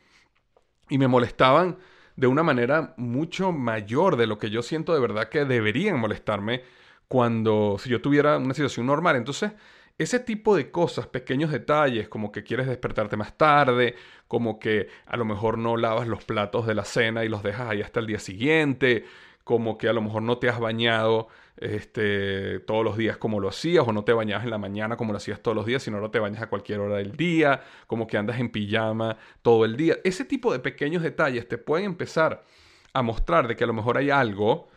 Y 0.88 0.98
me 0.98 1.08
molestaban 1.08 1.78
de 2.16 2.26
una 2.26 2.42
manera 2.42 2.94
mucho 2.96 3.50
mayor 3.50 4.16
de 4.16 4.26
lo 4.26 4.38
que 4.38 4.50
yo 4.50 4.62
siento 4.62 4.92
de 4.92 5.00
verdad 5.00 5.28
que 5.28 5.44
deberían 5.44 5.98
molestarme 5.98 6.62
cuando 7.10 7.76
si 7.80 7.90
yo 7.90 8.00
tuviera 8.00 8.36
una 8.38 8.54
situación 8.54 8.86
normal. 8.86 9.16
Entonces, 9.16 9.50
ese 9.98 10.20
tipo 10.20 10.54
de 10.54 10.70
cosas, 10.70 11.08
pequeños 11.08 11.50
detalles, 11.50 12.08
como 12.08 12.30
que 12.30 12.44
quieres 12.44 12.68
despertarte 12.68 13.16
más 13.16 13.36
tarde, 13.36 13.96
como 14.28 14.60
que 14.60 14.86
a 15.06 15.16
lo 15.16 15.24
mejor 15.24 15.58
no 15.58 15.76
lavas 15.76 16.06
los 16.06 16.24
platos 16.24 16.68
de 16.68 16.76
la 16.76 16.84
cena 16.84 17.24
y 17.24 17.28
los 17.28 17.42
dejas 17.42 17.68
ahí 17.68 17.82
hasta 17.82 17.98
el 17.98 18.06
día 18.06 18.20
siguiente, 18.20 19.04
como 19.42 19.76
que 19.76 19.88
a 19.88 19.92
lo 19.92 20.02
mejor 20.02 20.22
no 20.22 20.38
te 20.38 20.48
has 20.48 20.60
bañado 20.60 21.26
este, 21.56 22.60
todos 22.60 22.84
los 22.84 22.96
días 22.96 23.16
como 23.16 23.40
lo 23.40 23.48
hacías, 23.48 23.88
o 23.88 23.92
no 23.92 24.04
te 24.04 24.12
bañabas 24.12 24.44
en 24.44 24.50
la 24.50 24.58
mañana 24.58 24.96
como 24.96 25.12
lo 25.12 25.16
hacías 25.16 25.40
todos 25.42 25.56
los 25.56 25.66
días, 25.66 25.82
sino 25.82 26.00
no 26.00 26.12
te 26.12 26.20
bañas 26.20 26.42
a 26.42 26.48
cualquier 26.48 26.78
hora 26.78 26.98
del 26.98 27.16
día, 27.16 27.64
como 27.88 28.06
que 28.06 28.18
andas 28.18 28.38
en 28.38 28.50
pijama 28.50 29.16
todo 29.42 29.64
el 29.64 29.76
día. 29.76 29.96
Ese 30.04 30.24
tipo 30.24 30.52
de 30.52 30.60
pequeños 30.60 31.02
detalles 31.02 31.48
te 31.48 31.58
pueden 31.58 31.86
empezar 31.86 32.44
a 32.92 33.02
mostrar 33.02 33.48
de 33.48 33.56
que 33.56 33.64
a 33.64 33.66
lo 33.66 33.72
mejor 33.72 33.98
hay 33.98 34.10
algo 34.10 34.68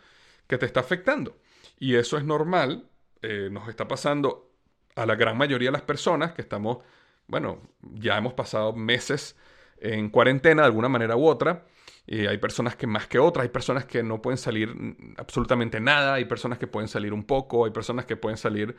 que 0.48 0.58
te 0.58 0.66
está 0.66 0.80
afectando. 0.80 1.36
Y 1.78 1.96
eso 1.96 2.16
es 2.16 2.24
normal, 2.24 2.88
eh, 3.22 3.48
nos 3.50 3.68
está 3.68 3.88
pasando 3.88 4.50
a 4.96 5.06
la 5.06 5.14
gran 5.16 5.36
mayoría 5.36 5.68
de 5.68 5.72
las 5.72 5.82
personas 5.82 6.32
que 6.32 6.42
estamos, 6.42 6.78
bueno, 7.26 7.60
ya 7.80 8.16
hemos 8.16 8.34
pasado 8.34 8.72
meses 8.72 9.36
en 9.78 10.08
cuarentena 10.08 10.62
de 10.62 10.66
alguna 10.66 10.88
manera 10.88 11.16
u 11.16 11.26
otra 11.26 11.64
hay 12.06 12.38
personas 12.38 12.76
que 12.76 12.86
más 12.86 13.06
que 13.06 13.18
otras, 13.18 13.44
hay 13.44 13.48
personas 13.48 13.86
que 13.86 14.02
no 14.02 14.20
pueden 14.20 14.36
salir 14.36 14.74
absolutamente 15.16 15.80
nada, 15.80 16.14
hay 16.14 16.26
personas 16.26 16.58
que 16.58 16.66
pueden 16.66 16.88
salir 16.88 17.12
un 17.12 17.24
poco, 17.24 17.64
hay 17.64 17.70
personas 17.70 18.04
que 18.04 18.16
pueden 18.16 18.36
salir 18.36 18.76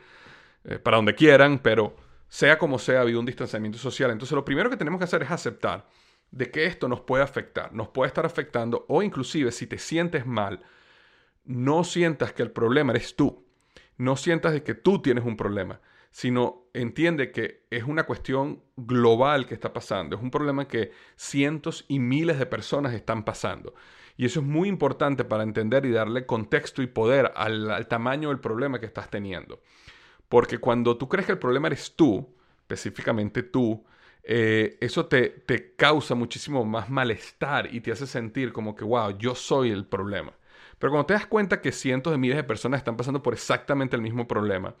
eh, 0.64 0.78
para 0.78 0.96
donde 0.96 1.14
quieran, 1.14 1.58
pero 1.58 1.96
sea 2.28 2.58
como 2.58 2.78
sea, 2.78 2.98
ha 2.98 3.02
habido 3.02 3.20
un 3.20 3.26
distanciamiento 3.26 3.78
social. 3.78 4.10
Entonces 4.10 4.34
lo 4.34 4.44
primero 4.44 4.70
que 4.70 4.76
tenemos 4.76 4.98
que 4.98 5.04
hacer 5.04 5.22
es 5.22 5.30
aceptar 5.30 5.86
de 6.30 6.50
que 6.50 6.66
esto 6.66 6.88
nos 6.88 7.00
puede 7.00 7.24
afectar, 7.24 7.72
nos 7.72 7.88
puede 7.88 8.08
estar 8.08 8.26
afectando 8.26 8.84
o 8.88 9.02
inclusive 9.02 9.50
si 9.52 9.66
te 9.66 9.78
sientes 9.78 10.24
mal, 10.26 10.62
no 11.46 11.84
sientas 11.84 12.32
que 12.32 12.42
el 12.42 12.50
problema 12.50 12.92
eres 12.92 13.16
tú, 13.16 13.44
no 13.96 14.16
sientas 14.16 14.52
de 14.52 14.62
que 14.62 14.74
tú 14.74 15.00
tienes 15.00 15.24
un 15.24 15.36
problema 15.36 15.80
sino 16.16 16.70
entiende 16.72 17.30
que 17.30 17.66
es 17.68 17.84
una 17.84 18.04
cuestión 18.04 18.62
global 18.74 19.44
que 19.46 19.52
está 19.52 19.74
pasando, 19.74 20.16
es 20.16 20.22
un 20.22 20.30
problema 20.30 20.66
que 20.66 20.90
cientos 21.14 21.84
y 21.88 21.98
miles 21.98 22.38
de 22.38 22.46
personas 22.46 22.94
están 22.94 23.22
pasando. 23.22 23.74
Y 24.16 24.24
eso 24.24 24.40
es 24.40 24.46
muy 24.46 24.70
importante 24.70 25.24
para 25.24 25.42
entender 25.42 25.84
y 25.84 25.90
darle 25.90 26.24
contexto 26.24 26.80
y 26.80 26.86
poder 26.86 27.32
al, 27.36 27.86
tamaño 27.86 28.30
del 28.30 28.40
problema 28.40 28.80
que 28.80 28.86
estás 28.86 29.10
teniendo. 29.10 29.60
Porque 30.30 30.56
cuando 30.56 30.96
tú 30.96 31.06
crees 31.06 31.26
que 31.26 31.32
el 31.32 31.38
problema 31.38 31.66
eres 31.66 31.94
tú, 31.94 32.34
específicamente 32.60 33.42
tú, 33.42 33.84
eh, 34.22 34.78
eso 34.80 35.04
te, 35.04 35.28
te 35.28 35.76
causa 35.76 36.14
muchísimo 36.14 36.64
más 36.64 36.88
malestar 36.88 37.74
y 37.74 37.82
te 37.82 37.92
hace 37.92 38.06
sentir 38.06 38.54
como 38.54 38.74
que, 38.74 38.84
wow, 38.84 39.18
yo 39.18 39.34
soy 39.34 39.70
el 39.70 39.84
problema. 39.84 40.32
Pero 40.78 40.92
cuando 40.92 41.06
te 41.06 41.14
das 41.14 41.26
cuenta 41.26 41.60
que 41.60 41.72
cientos 41.72 42.12
de 42.12 42.18
miles 42.18 42.36
de 42.36 42.44
personas 42.44 42.78
están 42.78 42.96
pasando 42.96 43.22
por 43.22 43.32
exactamente 43.32 43.96
el 43.96 44.02
mismo 44.02 44.28
problema, 44.28 44.74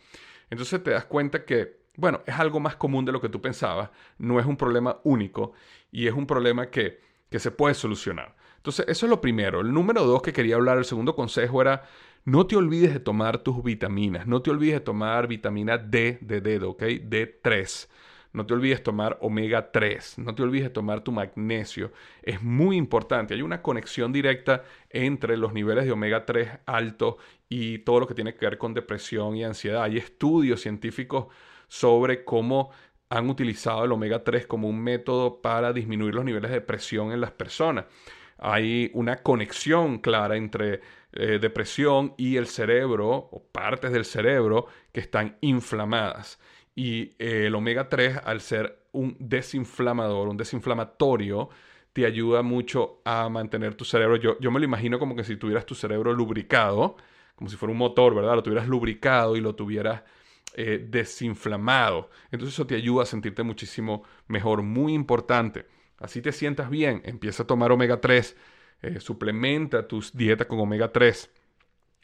entonces 0.50 0.82
te 0.82 0.90
das 0.90 1.06
cuenta 1.06 1.44
que, 1.44 1.80
bueno, 1.96 2.20
es 2.26 2.34
algo 2.38 2.60
más 2.60 2.76
común 2.76 3.04
de 3.04 3.12
lo 3.12 3.20
que 3.20 3.28
tú 3.28 3.40
pensabas, 3.40 3.90
no 4.18 4.38
es 4.38 4.46
un 4.46 4.56
problema 4.56 5.00
único 5.04 5.52
y 5.90 6.06
es 6.06 6.14
un 6.14 6.26
problema 6.26 6.70
que, 6.70 7.00
que 7.30 7.38
se 7.38 7.50
puede 7.50 7.74
solucionar. 7.74 8.36
Entonces, 8.56 8.86
eso 8.88 9.06
es 9.06 9.10
lo 9.10 9.20
primero. 9.20 9.60
El 9.60 9.72
número 9.72 10.04
dos 10.04 10.22
que 10.22 10.32
quería 10.32 10.56
hablar, 10.56 10.78
el 10.78 10.84
segundo 10.84 11.14
consejo 11.14 11.60
era, 11.62 11.84
no 12.24 12.46
te 12.46 12.56
olvides 12.56 12.92
de 12.92 13.00
tomar 13.00 13.38
tus 13.38 13.62
vitaminas, 13.62 14.26
no 14.26 14.42
te 14.42 14.50
olvides 14.50 14.74
de 14.74 14.80
tomar 14.80 15.28
vitamina 15.28 15.78
D 15.78 16.18
de 16.20 16.40
dedo, 16.40 16.70
¿ok? 16.70 16.82
D3. 16.82 17.88
No 18.36 18.44
te 18.44 18.52
olvides 18.52 18.82
tomar 18.82 19.16
omega 19.22 19.72
3, 19.72 20.18
no 20.18 20.34
te 20.34 20.42
olvides 20.42 20.64
de 20.64 20.70
tomar 20.70 21.00
tu 21.00 21.10
magnesio. 21.10 21.90
Es 22.22 22.42
muy 22.42 22.76
importante. 22.76 23.32
Hay 23.32 23.40
una 23.40 23.62
conexión 23.62 24.12
directa 24.12 24.62
entre 24.90 25.38
los 25.38 25.54
niveles 25.54 25.86
de 25.86 25.92
omega 25.92 26.26
3 26.26 26.50
altos 26.66 27.14
y 27.48 27.78
todo 27.78 28.00
lo 28.00 28.06
que 28.06 28.12
tiene 28.12 28.34
que 28.34 28.44
ver 28.44 28.58
con 28.58 28.74
depresión 28.74 29.36
y 29.36 29.44
ansiedad. 29.44 29.84
Hay 29.84 29.96
estudios 29.96 30.60
científicos 30.60 31.28
sobre 31.68 32.24
cómo 32.24 32.72
han 33.08 33.30
utilizado 33.30 33.86
el 33.86 33.92
omega 33.92 34.22
3 34.22 34.46
como 34.46 34.68
un 34.68 34.82
método 34.82 35.40
para 35.40 35.72
disminuir 35.72 36.14
los 36.14 36.26
niveles 36.26 36.50
de 36.50 36.58
depresión 36.58 37.12
en 37.12 37.22
las 37.22 37.30
personas. 37.30 37.86
Hay 38.36 38.90
una 38.92 39.22
conexión 39.22 39.96
clara 40.00 40.36
entre 40.36 40.82
eh, 41.12 41.38
depresión 41.40 42.12
y 42.18 42.36
el 42.36 42.48
cerebro 42.48 43.08
o 43.08 43.42
partes 43.50 43.92
del 43.92 44.04
cerebro 44.04 44.66
que 44.92 45.00
están 45.00 45.38
inflamadas. 45.40 46.38
Y 46.76 47.14
eh, 47.18 47.46
el 47.46 47.54
omega 47.54 47.88
3, 47.88 48.20
al 48.22 48.40
ser 48.40 48.84
un 48.92 49.16
desinflamador, 49.18 50.28
un 50.28 50.36
desinflamatorio, 50.36 51.48
te 51.92 52.04
ayuda 52.04 52.42
mucho 52.42 53.00
a 53.04 53.28
mantener 53.30 53.74
tu 53.74 53.86
cerebro. 53.86 54.16
Yo, 54.16 54.38
yo 54.38 54.50
me 54.50 54.60
lo 54.60 54.66
imagino 54.66 54.98
como 54.98 55.16
que 55.16 55.24
si 55.24 55.36
tuvieras 55.36 55.64
tu 55.64 55.74
cerebro 55.74 56.12
lubricado, 56.12 56.96
como 57.34 57.48
si 57.50 57.56
fuera 57.56 57.72
un 57.72 57.78
motor, 57.78 58.14
¿verdad? 58.14 58.34
Lo 58.34 58.42
tuvieras 58.42 58.68
lubricado 58.68 59.36
y 59.36 59.40
lo 59.40 59.54
tuvieras 59.54 60.02
eh, 60.54 60.86
desinflamado. 60.86 62.10
Entonces 62.30 62.54
eso 62.54 62.66
te 62.66 62.74
ayuda 62.74 63.04
a 63.04 63.06
sentirte 63.06 63.42
muchísimo 63.42 64.02
mejor. 64.28 64.60
Muy 64.60 64.92
importante. 64.92 65.66
Así 65.98 66.20
te 66.20 66.32
sientas 66.32 66.68
bien. 66.68 67.00
Empieza 67.04 67.44
a 67.44 67.46
tomar 67.46 67.72
omega 67.72 68.00
3. 68.00 68.36
Eh, 68.82 69.00
suplementa 69.00 69.88
tu 69.88 70.04
dieta 70.12 70.46
con 70.46 70.60
omega 70.60 70.92
3. 70.92 71.30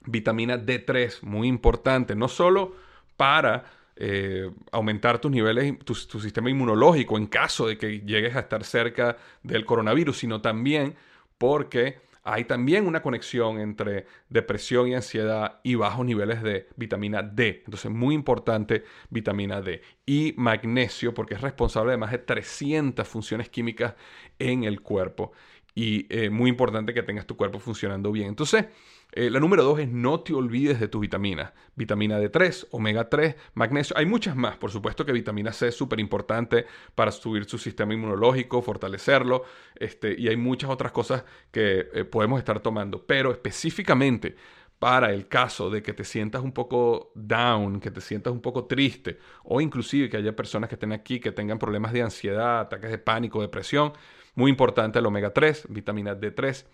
Vitamina 0.06 0.56
D3, 0.56 1.22
muy 1.22 1.48
importante. 1.48 2.14
No 2.14 2.28
solo 2.28 2.74
para 3.16 3.64
eh, 3.96 4.50
aumentar 4.70 5.20
tus 5.20 5.30
niveles, 5.30 5.78
tu, 5.80 5.94
tu, 5.94 6.20
sistema 6.20 6.50
inmunológico 6.50 7.16
en 7.18 7.26
caso 7.26 7.66
de 7.66 7.76
que 7.76 8.00
llegues 8.00 8.34
a 8.36 8.40
estar 8.40 8.64
cerca 8.64 9.16
del 9.42 9.64
coronavirus, 9.64 10.18
sino 10.18 10.40
también 10.40 10.94
porque 11.38 12.00
hay 12.24 12.44
también 12.44 12.86
una 12.86 13.02
conexión 13.02 13.58
entre 13.58 14.06
depresión 14.28 14.88
y 14.88 14.94
ansiedad 14.94 15.60
y 15.64 15.74
bajos 15.74 16.06
niveles 16.06 16.42
de 16.42 16.68
vitamina 16.76 17.22
D. 17.22 17.62
Entonces, 17.64 17.90
muy 17.90 18.14
importante 18.14 18.84
vitamina 19.10 19.60
D. 19.60 19.82
Y 20.06 20.32
magnesio, 20.36 21.14
porque 21.14 21.34
es 21.34 21.40
responsable 21.40 21.92
de 21.92 21.98
más 21.98 22.12
de 22.12 22.18
300 22.18 23.06
funciones 23.08 23.48
químicas 23.48 23.94
en 24.38 24.62
el 24.64 24.82
cuerpo. 24.82 25.32
Y 25.74 26.06
eh, 26.10 26.30
muy 26.30 26.48
importante 26.48 26.94
que 26.94 27.02
tengas 27.02 27.26
tu 27.26 27.36
cuerpo 27.36 27.58
funcionando 27.58 28.12
bien. 28.12 28.28
Entonces, 28.28 28.66
eh, 29.14 29.28
la 29.28 29.40
número 29.40 29.62
dos 29.62 29.78
es 29.78 29.88
no 29.88 30.20
te 30.20 30.32
olvides 30.32 30.80
de 30.80 30.88
tus 30.88 31.02
vitaminas. 31.02 31.52
Vitamina 31.74 32.18
D3, 32.18 32.68
omega 32.70 33.10
3, 33.10 33.36
magnesio. 33.52 33.96
Hay 33.98 34.06
muchas 34.06 34.34
más. 34.34 34.56
Por 34.56 34.70
supuesto 34.70 35.04
que 35.04 35.12
vitamina 35.12 35.52
C 35.52 35.68
es 35.68 35.74
súper 35.74 36.00
importante 36.00 36.64
para 36.94 37.12
subir 37.12 37.44
su 37.44 37.58
sistema 37.58 37.92
inmunológico, 37.92 38.62
fortalecerlo. 38.62 39.44
Este, 39.74 40.18
y 40.18 40.28
hay 40.28 40.36
muchas 40.36 40.70
otras 40.70 40.92
cosas 40.92 41.24
que 41.50 41.88
eh, 41.92 42.04
podemos 42.04 42.38
estar 42.38 42.60
tomando. 42.60 43.06
Pero 43.06 43.32
específicamente 43.32 44.34
para 44.78 45.12
el 45.12 45.28
caso 45.28 45.68
de 45.70 45.82
que 45.82 45.92
te 45.92 46.04
sientas 46.04 46.42
un 46.42 46.52
poco 46.52 47.12
down, 47.14 47.80
que 47.80 47.90
te 47.90 48.00
sientas 48.00 48.32
un 48.32 48.40
poco 48.40 48.64
triste, 48.64 49.18
o 49.44 49.60
inclusive 49.60 50.08
que 50.08 50.16
haya 50.16 50.34
personas 50.34 50.68
que 50.68 50.74
estén 50.74 50.92
aquí 50.92 51.20
que 51.20 51.30
tengan 51.30 51.58
problemas 51.58 51.92
de 51.92 52.02
ansiedad, 52.02 52.60
ataques 52.60 52.90
de 52.90 52.98
pánico, 52.98 53.40
depresión, 53.40 53.92
muy 54.34 54.50
importante 54.50 54.98
el 54.98 55.06
omega 55.06 55.32
3, 55.32 55.66
vitamina 55.68 56.18
D3 56.18 56.64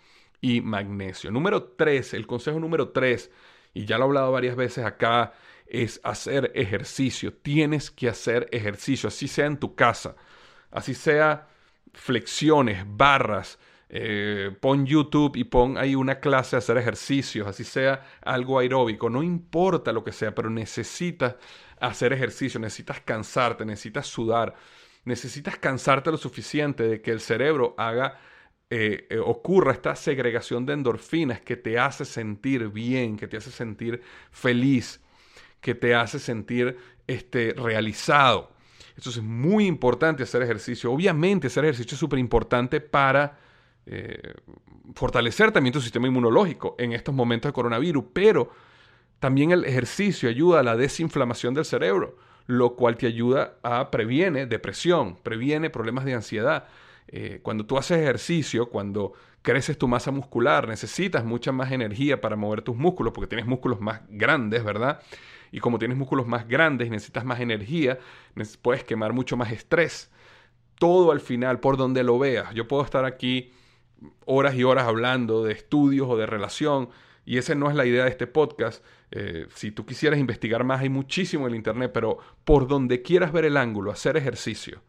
y 0.41 0.61
magnesio. 0.61 1.31
Número 1.31 1.63
3, 1.63 2.13
el 2.13 2.27
consejo 2.27 2.59
número 2.59 2.89
3, 2.89 3.31
y 3.73 3.85
ya 3.85 3.97
lo 3.97 4.05
he 4.05 4.07
hablado 4.07 4.31
varias 4.31 4.55
veces 4.55 4.85
acá, 4.85 5.33
es 5.67 6.01
hacer 6.03 6.51
ejercicio. 6.55 7.33
Tienes 7.33 7.91
que 7.91 8.09
hacer 8.09 8.47
ejercicio, 8.51 9.07
así 9.07 9.27
sea 9.27 9.45
en 9.45 9.57
tu 9.57 9.75
casa, 9.75 10.15
así 10.71 10.93
sea 10.93 11.47
flexiones, 11.93 12.83
barras. 12.87 13.59
Eh, 13.91 14.55
pon 14.59 14.85
YouTube 14.85 15.35
y 15.35 15.45
pon 15.45 15.75
ahí 15.77 15.95
una 15.95 16.19
clase 16.19 16.55
de 16.55 16.59
hacer 16.59 16.77
ejercicios, 16.77 17.47
así 17.47 17.63
sea 17.63 18.05
algo 18.21 18.59
aeróbico, 18.59 19.09
no 19.09 19.23
importa 19.23 19.91
lo 19.91 20.03
que 20.03 20.11
sea, 20.11 20.35
pero 20.35 20.51
necesitas 20.51 21.37
hacer 21.79 22.13
ejercicio, 22.13 22.59
necesitas 22.59 23.01
cansarte, 23.01 23.65
necesitas 23.65 24.05
sudar, 24.05 24.53
necesitas 25.05 25.57
cansarte 25.57 26.11
lo 26.11 26.17
suficiente 26.17 26.83
de 26.83 27.01
que 27.01 27.09
el 27.09 27.19
cerebro 27.19 27.73
haga 27.79 28.19
eh, 28.71 29.07
eh, 29.09 29.17
ocurra 29.17 29.71
esta 29.71 29.95
segregación 29.95 30.65
de 30.65 30.73
endorfinas 30.73 31.41
que 31.41 31.57
te 31.57 31.79
hace 31.79 32.05
sentir 32.05 32.69
bien, 32.69 33.17
que 33.17 33.27
te 33.27 33.37
hace 33.37 33.49
sentir 33.49 34.01
feliz, 34.31 35.01
que 35.59 35.73
te 35.73 35.95
hace 35.95 36.19
sentir 36.19 36.77
este, 37.07 37.53
realizado. 37.57 38.51
Eso 38.95 39.09
es 39.09 39.21
muy 39.21 39.65
importante 39.65 40.23
hacer 40.23 40.43
ejercicio. 40.43 40.91
Obviamente 40.91 41.47
hacer 41.47 41.65
ejercicio 41.65 41.95
es 41.95 41.99
súper 41.99 42.19
importante 42.19 42.79
para 42.79 43.39
eh, 43.85 44.33
fortalecer 44.93 45.51
también 45.51 45.73
tu 45.73 45.81
sistema 45.81 46.07
inmunológico 46.07 46.75
en 46.77 46.93
estos 46.93 47.15
momentos 47.15 47.49
de 47.49 47.53
coronavirus, 47.53 48.03
pero 48.13 48.51
también 49.19 49.51
el 49.51 49.65
ejercicio 49.65 50.29
ayuda 50.29 50.59
a 50.59 50.63
la 50.63 50.77
desinflamación 50.77 51.55
del 51.55 51.65
cerebro, 51.65 52.17
lo 52.45 52.75
cual 52.75 52.97
te 52.97 53.07
ayuda 53.07 53.57
a 53.63 53.89
previene 53.89 54.45
depresión, 54.45 55.17
previene 55.23 55.71
problemas 55.71 56.05
de 56.05 56.13
ansiedad. 56.13 56.67
Eh, 57.11 57.39
cuando 57.41 57.65
tú 57.65 57.75
haces 57.77 57.97
ejercicio, 57.97 58.69
cuando 58.69 59.13
creces 59.41 59.79
tu 59.79 59.87
masa 59.87 60.11
muscular, 60.11 60.67
necesitas 60.67 61.25
mucha 61.25 61.51
más 61.51 61.71
energía 61.71 62.21
para 62.21 62.35
mover 62.35 62.61
tus 62.61 62.75
músculos, 62.75 63.13
porque 63.13 63.27
tienes 63.27 63.47
músculos 63.47 63.81
más 63.81 64.01
grandes, 64.09 64.63
¿verdad? 64.63 65.01
Y 65.51 65.59
como 65.59 65.79
tienes 65.79 65.97
músculos 65.97 66.27
más 66.27 66.47
grandes 66.47 66.87
y 66.87 66.91
necesitas 66.91 67.25
más 67.25 67.39
energía, 67.39 67.97
puedes 68.61 68.83
quemar 68.83 69.13
mucho 69.13 69.37
más 69.37 69.51
estrés. 69.51 70.11
Todo 70.77 71.11
al 71.11 71.19
final, 71.19 71.59
por 71.59 71.77
donde 71.77 72.03
lo 72.03 72.19
veas. 72.19 72.53
Yo 72.53 72.67
puedo 72.67 72.83
estar 72.83 73.05
aquí 73.05 73.51
horas 74.25 74.53
y 74.53 74.63
horas 74.63 74.85
hablando 74.85 75.43
de 75.43 75.53
estudios 75.53 76.07
o 76.07 76.15
de 76.15 76.27
relación, 76.27 76.89
y 77.25 77.39
esa 77.39 77.55
no 77.55 77.69
es 77.71 77.75
la 77.75 77.87
idea 77.87 78.03
de 78.03 78.11
este 78.11 78.27
podcast. 78.27 78.85
Eh, 79.09 79.47
si 79.55 79.71
tú 79.71 79.83
quisieras 79.83 80.19
investigar 80.19 80.63
más, 80.63 80.81
hay 80.81 80.89
muchísimo 80.89 81.47
en 81.47 81.53
el 81.53 81.57
Internet, 81.57 81.89
pero 81.91 82.19
por 82.43 82.67
donde 82.67 83.01
quieras 83.01 83.31
ver 83.31 83.45
el 83.45 83.57
ángulo, 83.57 83.91
hacer 83.91 84.15
ejercicio 84.15 84.83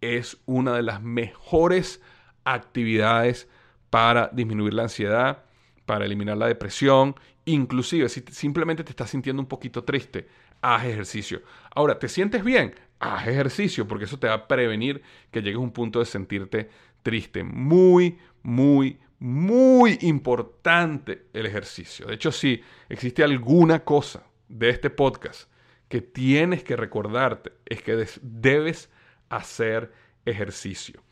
es 0.00 0.38
una 0.46 0.74
de 0.74 0.82
las 0.82 1.02
mejores 1.02 2.00
actividades 2.44 3.48
para 3.90 4.30
disminuir 4.32 4.74
la 4.74 4.84
ansiedad, 4.84 5.44
para 5.84 6.04
eliminar 6.04 6.36
la 6.36 6.46
depresión, 6.46 7.14
inclusive 7.44 8.08
si 8.08 8.22
simplemente 8.30 8.84
te 8.84 8.90
estás 8.90 9.10
sintiendo 9.10 9.42
un 9.42 9.48
poquito 9.48 9.84
triste, 9.84 10.28
haz 10.62 10.84
ejercicio. 10.84 11.42
Ahora, 11.74 11.98
¿te 11.98 12.08
sientes 12.08 12.44
bien? 12.44 12.74
Haz 12.98 13.26
ejercicio 13.26 13.88
porque 13.88 14.04
eso 14.04 14.18
te 14.18 14.28
va 14.28 14.34
a 14.34 14.48
prevenir 14.48 15.02
que 15.30 15.42
llegues 15.42 15.56
a 15.56 15.60
un 15.60 15.72
punto 15.72 15.98
de 15.98 16.04
sentirte 16.04 16.70
triste. 17.02 17.42
Muy, 17.42 18.18
muy, 18.42 18.98
muy 19.18 19.98
importante 20.02 21.26
el 21.32 21.46
ejercicio. 21.46 22.06
De 22.06 22.14
hecho, 22.14 22.30
si 22.30 22.62
existe 22.88 23.24
alguna 23.24 23.84
cosa 23.84 24.24
de 24.48 24.70
este 24.70 24.90
podcast 24.90 25.50
que 25.88 26.00
tienes 26.00 26.62
que 26.62 26.76
recordarte, 26.76 27.52
es 27.66 27.82
que 27.82 28.06
debes 28.22 28.90
hacer 29.30 29.92
ejercicio. 30.26 31.02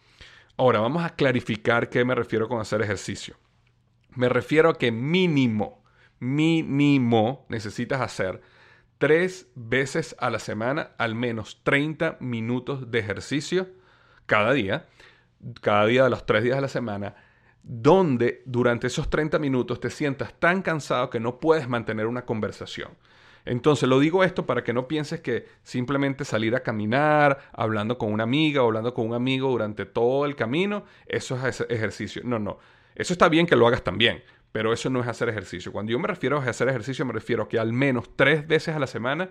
Ahora, 0.56 0.80
vamos 0.80 1.04
a 1.04 1.14
clarificar 1.14 1.88
qué 1.88 2.04
me 2.04 2.14
refiero 2.14 2.48
con 2.48 2.60
hacer 2.60 2.82
ejercicio. 2.82 3.36
Me 4.14 4.28
refiero 4.28 4.70
a 4.70 4.76
que 4.76 4.90
mínimo, 4.90 5.82
mínimo 6.18 7.46
necesitas 7.48 8.00
hacer 8.00 8.42
tres 8.98 9.46
veces 9.54 10.16
a 10.18 10.28
la 10.30 10.40
semana 10.40 10.90
al 10.98 11.14
menos 11.14 11.60
30 11.62 12.18
minutos 12.20 12.90
de 12.90 12.98
ejercicio 12.98 13.68
cada 14.26 14.52
día, 14.52 14.86
cada 15.60 15.86
día 15.86 16.04
de 16.04 16.10
los 16.10 16.26
tres 16.26 16.42
días 16.42 16.56
de 16.56 16.62
la 16.62 16.68
semana, 16.68 17.14
donde 17.62 18.42
durante 18.44 18.88
esos 18.88 19.08
30 19.08 19.38
minutos 19.38 19.80
te 19.80 19.90
sientas 19.90 20.34
tan 20.38 20.62
cansado 20.62 21.10
que 21.10 21.20
no 21.20 21.38
puedes 21.38 21.68
mantener 21.68 22.06
una 22.06 22.24
conversación. 22.24 22.90
Entonces, 23.48 23.88
lo 23.88 23.98
digo 23.98 24.24
esto 24.24 24.44
para 24.44 24.62
que 24.62 24.74
no 24.74 24.86
pienses 24.86 25.20
que 25.20 25.46
simplemente 25.62 26.26
salir 26.26 26.54
a 26.54 26.62
caminar, 26.62 27.38
hablando 27.52 27.96
con 27.96 28.12
una 28.12 28.24
amiga 28.24 28.62
o 28.62 28.66
hablando 28.66 28.92
con 28.92 29.06
un 29.06 29.14
amigo 29.14 29.48
durante 29.50 29.86
todo 29.86 30.26
el 30.26 30.36
camino, 30.36 30.84
eso 31.06 31.34
es 31.46 31.62
ejercicio. 31.70 32.20
No, 32.24 32.38
no. 32.38 32.58
Eso 32.94 33.14
está 33.14 33.30
bien 33.30 33.46
que 33.46 33.56
lo 33.56 33.66
hagas 33.66 33.82
también, 33.82 34.22
pero 34.52 34.74
eso 34.74 34.90
no 34.90 35.00
es 35.00 35.06
hacer 35.06 35.30
ejercicio. 35.30 35.72
Cuando 35.72 35.90
yo 35.90 35.98
me 35.98 36.08
refiero 36.08 36.38
a 36.38 36.44
hacer 36.44 36.68
ejercicio, 36.68 37.06
me 37.06 37.14
refiero 37.14 37.44
a 37.44 37.48
que 37.48 37.58
al 37.58 37.72
menos 37.72 38.14
tres 38.16 38.46
veces 38.46 38.76
a 38.76 38.78
la 38.78 38.86
semana 38.86 39.30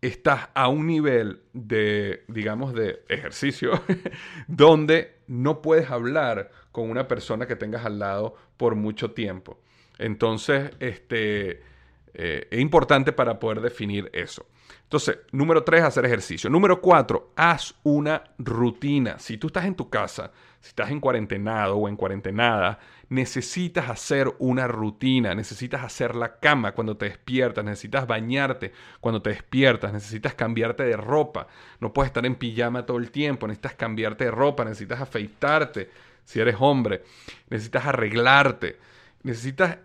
estás 0.00 0.50
a 0.54 0.68
un 0.68 0.86
nivel 0.86 1.42
de, 1.54 2.24
digamos, 2.28 2.72
de 2.72 3.02
ejercicio 3.08 3.82
donde 4.46 5.16
no 5.26 5.60
puedes 5.60 5.90
hablar 5.90 6.52
con 6.70 6.88
una 6.88 7.08
persona 7.08 7.48
que 7.48 7.56
tengas 7.56 7.84
al 7.84 7.98
lado 7.98 8.36
por 8.56 8.76
mucho 8.76 9.10
tiempo. 9.10 9.58
Entonces, 9.98 10.70
este 10.78 11.73
eh, 12.14 12.46
es 12.50 12.60
importante 12.60 13.12
para 13.12 13.38
poder 13.38 13.60
definir 13.60 14.08
eso. 14.12 14.46
Entonces, 14.84 15.18
número 15.32 15.64
tres, 15.64 15.82
hacer 15.82 16.04
ejercicio. 16.04 16.48
Número 16.48 16.80
cuatro, 16.80 17.32
haz 17.36 17.74
una 17.82 18.22
rutina. 18.38 19.18
Si 19.18 19.36
tú 19.36 19.48
estás 19.48 19.64
en 19.64 19.74
tu 19.74 19.90
casa, 19.90 20.30
si 20.60 20.68
estás 20.68 20.90
en 20.90 21.00
cuarentenado 21.00 21.76
o 21.76 21.88
en 21.88 21.96
cuarentenada, 21.96 22.78
necesitas 23.08 23.90
hacer 23.90 24.32
una 24.38 24.68
rutina, 24.68 25.34
necesitas 25.34 25.82
hacer 25.82 26.14
la 26.14 26.38
cama 26.38 26.72
cuando 26.72 26.96
te 26.96 27.06
despiertas, 27.06 27.64
necesitas 27.64 28.06
bañarte 28.06 28.72
cuando 29.00 29.20
te 29.20 29.30
despiertas, 29.30 29.92
necesitas 29.92 30.34
cambiarte 30.34 30.84
de 30.84 30.96
ropa. 30.96 31.48
No 31.80 31.92
puedes 31.92 32.10
estar 32.10 32.24
en 32.24 32.36
pijama 32.36 32.86
todo 32.86 32.98
el 32.98 33.10
tiempo, 33.10 33.46
necesitas 33.48 33.74
cambiarte 33.74 34.24
de 34.24 34.30
ropa, 34.30 34.64
necesitas 34.64 35.00
afeitarte 35.00 35.90
si 36.24 36.40
eres 36.40 36.56
hombre, 36.58 37.02
necesitas 37.50 37.86
arreglarte, 37.86 38.78
necesitas 39.22 39.78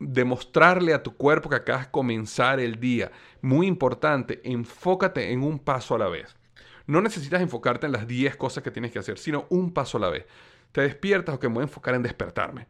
demostrarle 0.00 0.94
a 0.94 1.02
tu 1.02 1.14
cuerpo 1.16 1.48
que 1.48 1.56
acabas 1.56 1.86
de 1.86 1.90
comenzar 1.92 2.58
el 2.58 2.80
día. 2.80 3.12
Muy 3.42 3.66
importante, 3.66 4.40
enfócate 4.42 5.30
en 5.30 5.42
un 5.42 5.58
paso 5.58 5.94
a 5.94 5.98
la 5.98 6.08
vez. 6.08 6.34
No 6.86 7.00
necesitas 7.00 7.40
enfocarte 7.40 7.86
en 7.86 7.92
las 7.92 8.08
10 8.08 8.34
cosas 8.36 8.64
que 8.64 8.70
tienes 8.72 8.90
que 8.90 8.98
hacer, 8.98 9.18
sino 9.18 9.46
un 9.50 9.72
paso 9.72 9.98
a 9.98 10.00
la 10.00 10.08
vez. 10.08 10.26
Te 10.72 10.80
despiertas, 10.80 11.36
o 11.36 11.38
que 11.38 11.48
me 11.48 11.54
voy 11.54 11.62
a 11.62 11.64
enfocar 11.64 11.94
en 11.94 12.02
despertarme, 12.02 12.66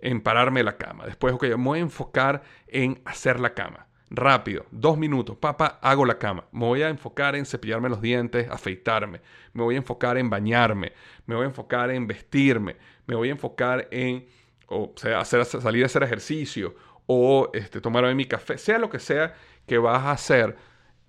en 0.00 0.20
pararme 0.20 0.62
la 0.64 0.76
cama. 0.76 1.04
Después, 1.06 1.34
ok, 1.34 1.44
me 1.44 1.54
voy 1.56 1.78
a 1.78 1.82
enfocar 1.82 2.42
en 2.66 3.00
hacer 3.04 3.38
la 3.38 3.54
cama. 3.54 3.86
Rápido, 4.14 4.66
dos 4.70 4.98
minutos, 4.98 5.36
papá, 5.38 5.78
hago 5.80 6.04
la 6.04 6.18
cama. 6.18 6.44
Me 6.52 6.66
voy 6.66 6.82
a 6.82 6.88
enfocar 6.88 7.34
en 7.34 7.46
cepillarme 7.46 7.88
los 7.88 8.02
dientes, 8.02 8.48
afeitarme. 8.50 9.20
Me 9.52 9.62
voy 9.62 9.74
a 9.74 9.78
enfocar 9.78 10.18
en 10.18 10.28
bañarme. 10.28 10.92
Me 11.26 11.34
voy 11.34 11.44
a 11.44 11.48
enfocar 11.48 11.90
en 11.90 12.06
vestirme. 12.06 12.76
Me 13.06 13.14
voy 13.14 13.28
a 13.28 13.32
enfocar 13.32 13.88
en 13.90 14.26
o 14.72 14.92
sea, 14.96 15.20
hacer, 15.20 15.44
salir 15.44 15.82
a 15.82 15.86
hacer 15.86 16.02
ejercicio, 16.02 16.74
o 17.06 17.50
este, 17.52 17.80
tomarme 17.80 18.14
mi 18.14 18.26
café, 18.26 18.58
sea 18.58 18.78
lo 18.78 18.88
que 18.88 18.98
sea 18.98 19.34
que 19.66 19.78
vas 19.78 20.02
a 20.02 20.12
hacer, 20.12 20.56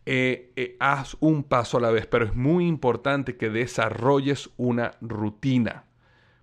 eh, 0.06 0.52
eh, 0.56 0.76
haz 0.80 1.16
un 1.20 1.44
paso 1.44 1.78
a 1.78 1.82
la 1.82 1.92
vez, 1.92 2.06
pero 2.06 2.26
es 2.26 2.36
muy 2.36 2.68
importante 2.68 3.38
que 3.38 3.50
desarrolles 3.50 4.50
una 4.58 4.92
rutina. 5.02 5.86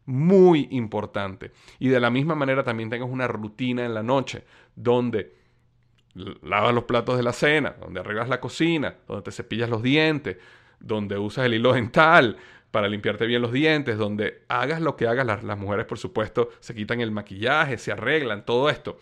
Muy 0.06 0.66
importante. 0.70 1.52
Y 1.78 1.88
de 1.88 2.00
la 2.00 2.10
misma 2.10 2.34
manera 2.34 2.64
también 2.64 2.90
tengas 2.90 3.08
una 3.08 3.28
rutina 3.28 3.84
en 3.84 3.94
la 3.94 4.02
noche, 4.02 4.44
donde 4.74 5.34
lavas 6.14 6.74
los 6.74 6.84
platos 6.84 7.16
de 7.16 7.22
la 7.22 7.32
cena, 7.32 7.76
donde 7.80 8.00
arreglas 8.00 8.28
la 8.28 8.40
cocina, 8.40 8.96
donde 9.06 9.22
te 9.22 9.30
cepillas 9.30 9.70
los 9.70 9.82
dientes, 9.82 10.38
donde 10.80 11.18
usas 11.18 11.46
el 11.46 11.54
hilo 11.54 11.74
dental, 11.74 12.38
para 12.70 12.88
limpiarte 12.88 13.26
bien 13.26 13.42
los 13.42 13.52
dientes, 13.52 13.98
donde 13.98 14.44
hagas 14.48 14.80
lo 14.80 14.96
que 14.96 15.06
hagas, 15.06 15.26
las, 15.26 15.58
mujeres 15.58 15.86
por 15.86 15.98
supuesto 15.98 16.50
se 16.60 16.74
quitan 16.74 17.00
el 17.00 17.10
maquillaje, 17.10 17.78
se 17.78 17.92
arreglan, 17.92 18.44
todo 18.44 18.70
esto. 18.70 18.98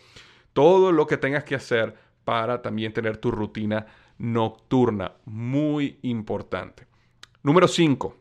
Todo 0.52 0.92
lo 0.92 1.06
que 1.06 1.16
tengas 1.16 1.44
que 1.44 1.54
hacer 1.54 1.94
para 2.24 2.62
también 2.62 2.92
tener 2.92 3.18
tu 3.18 3.30
rutina 3.30 3.86
nocturna, 4.18 5.12
muy 5.24 5.98
importante. 6.02 6.86
Número 7.42 7.68
5, 7.68 8.16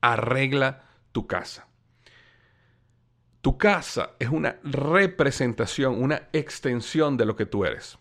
arregla 0.00 0.82
tu 1.12 1.26
casa. 1.26 1.68
Tu 3.40 3.56
casa 3.56 4.10
es 4.18 4.28
una 4.28 4.56
representación, 4.64 6.02
una 6.02 6.28
extensión 6.32 7.16
de 7.16 7.26
lo 7.26 7.36
que 7.36 7.46
tú 7.46 7.64
eres. 7.64 7.98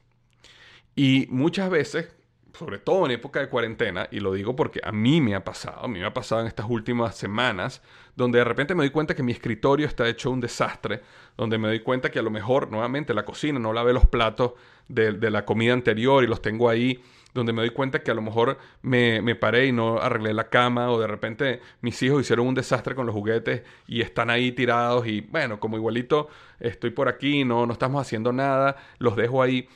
Y 0.95 1.27
muchas 1.29 1.69
veces 1.69 2.16
sobre 2.57 2.79
todo 2.79 3.05
en 3.05 3.11
época 3.11 3.39
de 3.39 3.49
cuarentena, 3.49 4.07
y 4.11 4.19
lo 4.19 4.33
digo 4.33 4.55
porque 4.55 4.79
a 4.83 4.91
mí 4.91 5.21
me 5.21 5.35
ha 5.35 5.43
pasado, 5.43 5.85
a 5.85 5.87
mí 5.87 5.99
me 5.99 6.05
ha 6.05 6.13
pasado 6.13 6.41
en 6.41 6.47
estas 6.47 6.65
últimas 6.69 7.15
semanas, 7.15 7.81
donde 8.15 8.39
de 8.39 8.43
repente 8.43 8.73
me 8.73 8.83
doy 8.83 8.89
cuenta 8.89 9.15
que 9.15 9.21
mi 9.21 9.31
escritorio 9.31 9.85
está 9.85 10.07
hecho 10.07 10.31
un 10.31 10.39
desastre, 10.39 11.01
donde 11.37 11.57
me 11.57 11.67
doy 11.67 11.81
cuenta 11.81 12.09
que 12.09 12.19
a 12.19 12.23
lo 12.23 12.31
mejor 12.31 12.71
nuevamente 12.71 13.13
la 13.13 13.25
cocina 13.25 13.59
no 13.59 13.73
lavé 13.73 13.93
los 13.93 14.07
platos 14.07 14.53
de, 14.87 15.11
la 15.29 15.45
comida 15.45 15.73
anterior 15.73 16.23
y 16.23 16.27
los 16.27 16.41
tengo 16.41 16.69
ahí, 16.69 16.99
donde 17.33 17.53
me 17.53 17.61
doy 17.61 17.69
cuenta 17.69 17.99
que 17.99 18.09
a 18.09 18.15
lo 18.15 18.23
mejor 18.23 18.57
me, 18.81 19.21
me, 19.21 19.35
paré 19.35 19.67
y 19.67 19.71
no 19.71 19.99
arreglé 19.99 20.33
la 20.33 20.49
cama, 20.49 20.89
o 20.89 20.99
de 20.99 21.05
repente 21.05 21.61
mis 21.81 22.01
hijos 22.01 22.21
hicieron 22.21 22.47
un 22.47 22.55
desastre 22.55 22.95
con 22.95 23.05
los 23.05 23.13
juguetes 23.13 23.61
y 23.85 24.01
están 24.01 24.31
ahí 24.31 24.51
tirados, 24.51 25.05
y 25.05 25.21
bueno, 25.21 25.59
como 25.59 25.77
igualito 25.77 26.29
estoy 26.59 26.89
por 26.89 27.07
aquí, 27.07 27.45
no, 27.45 27.67
no 27.67 27.73
estamos 27.73 28.01
haciendo 28.01 28.33
nada, 28.33 28.77
los 28.97 29.15
dejo 29.15 29.43
ahí. 29.43 29.69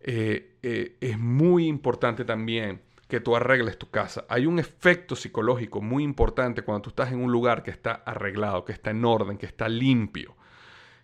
Eh, 0.00 0.56
eh, 0.62 0.96
es 1.00 1.18
muy 1.18 1.66
importante 1.66 2.24
también 2.24 2.82
que 3.08 3.20
tú 3.20 3.36
arregles 3.36 3.78
tu 3.78 3.90
casa. 3.90 4.24
Hay 4.28 4.46
un 4.46 4.58
efecto 4.58 5.14
psicológico 5.14 5.80
muy 5.80 6.02
importante 6.02 6.62
cuando 6.62 6.82
tú 6.82 6.90
estás 6.90 7.12
en 7.12 7.20
un 7.20 7.30
lugar 7.30 7.62
que 7.62 7.70
está 7.70 7.92
arreglado, 8.04 8.64
que 8.64 8.72
está 8.72 8.90
en 8.90 9.04
orden, 9.04 9.38
que 9.38 9.46
está 9.46 9.68
limpio, 9.68 10.36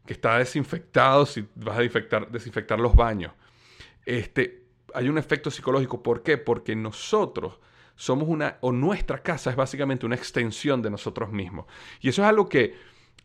que 0.05 0.13
está 0.13 0.39
desinfectado 0.39 1.27
si 1.27 1.47
vas 1.55 1.77
a 1.77 1.81
desinfectar, 1.81 2.31
desinfectar 2.31 2.81
los 2.81 2.97
baños. 2.97 3.33
Este, 4.05 4.65
hay 4.95 5.09
un 5.09 5.19
efecto 5.19 5.51
psicológico. 5.51 6.03
¿Por 6.03 6.23
qué? 6.23 6.39
Porque 6.39 6.75
nosotros 6.75 7.61
somos 7.95 8.29
una, 8.29 8.59
o 8.63 8.73
nuestra 8.73 9.23
casa 9.23 9.51
es 9.51 9.57
básicamente 9.57 10.07
una 10.07 10.17
extensión 10.17 10.83
de 10.83 10.91
nosotros 10.91 11.31
mismos. 11.31 11.67
Y 12.01 12.09
eso 12.09 12.23
es 12.23 12.29
algo 12.29 12.49
que 12.49 12.75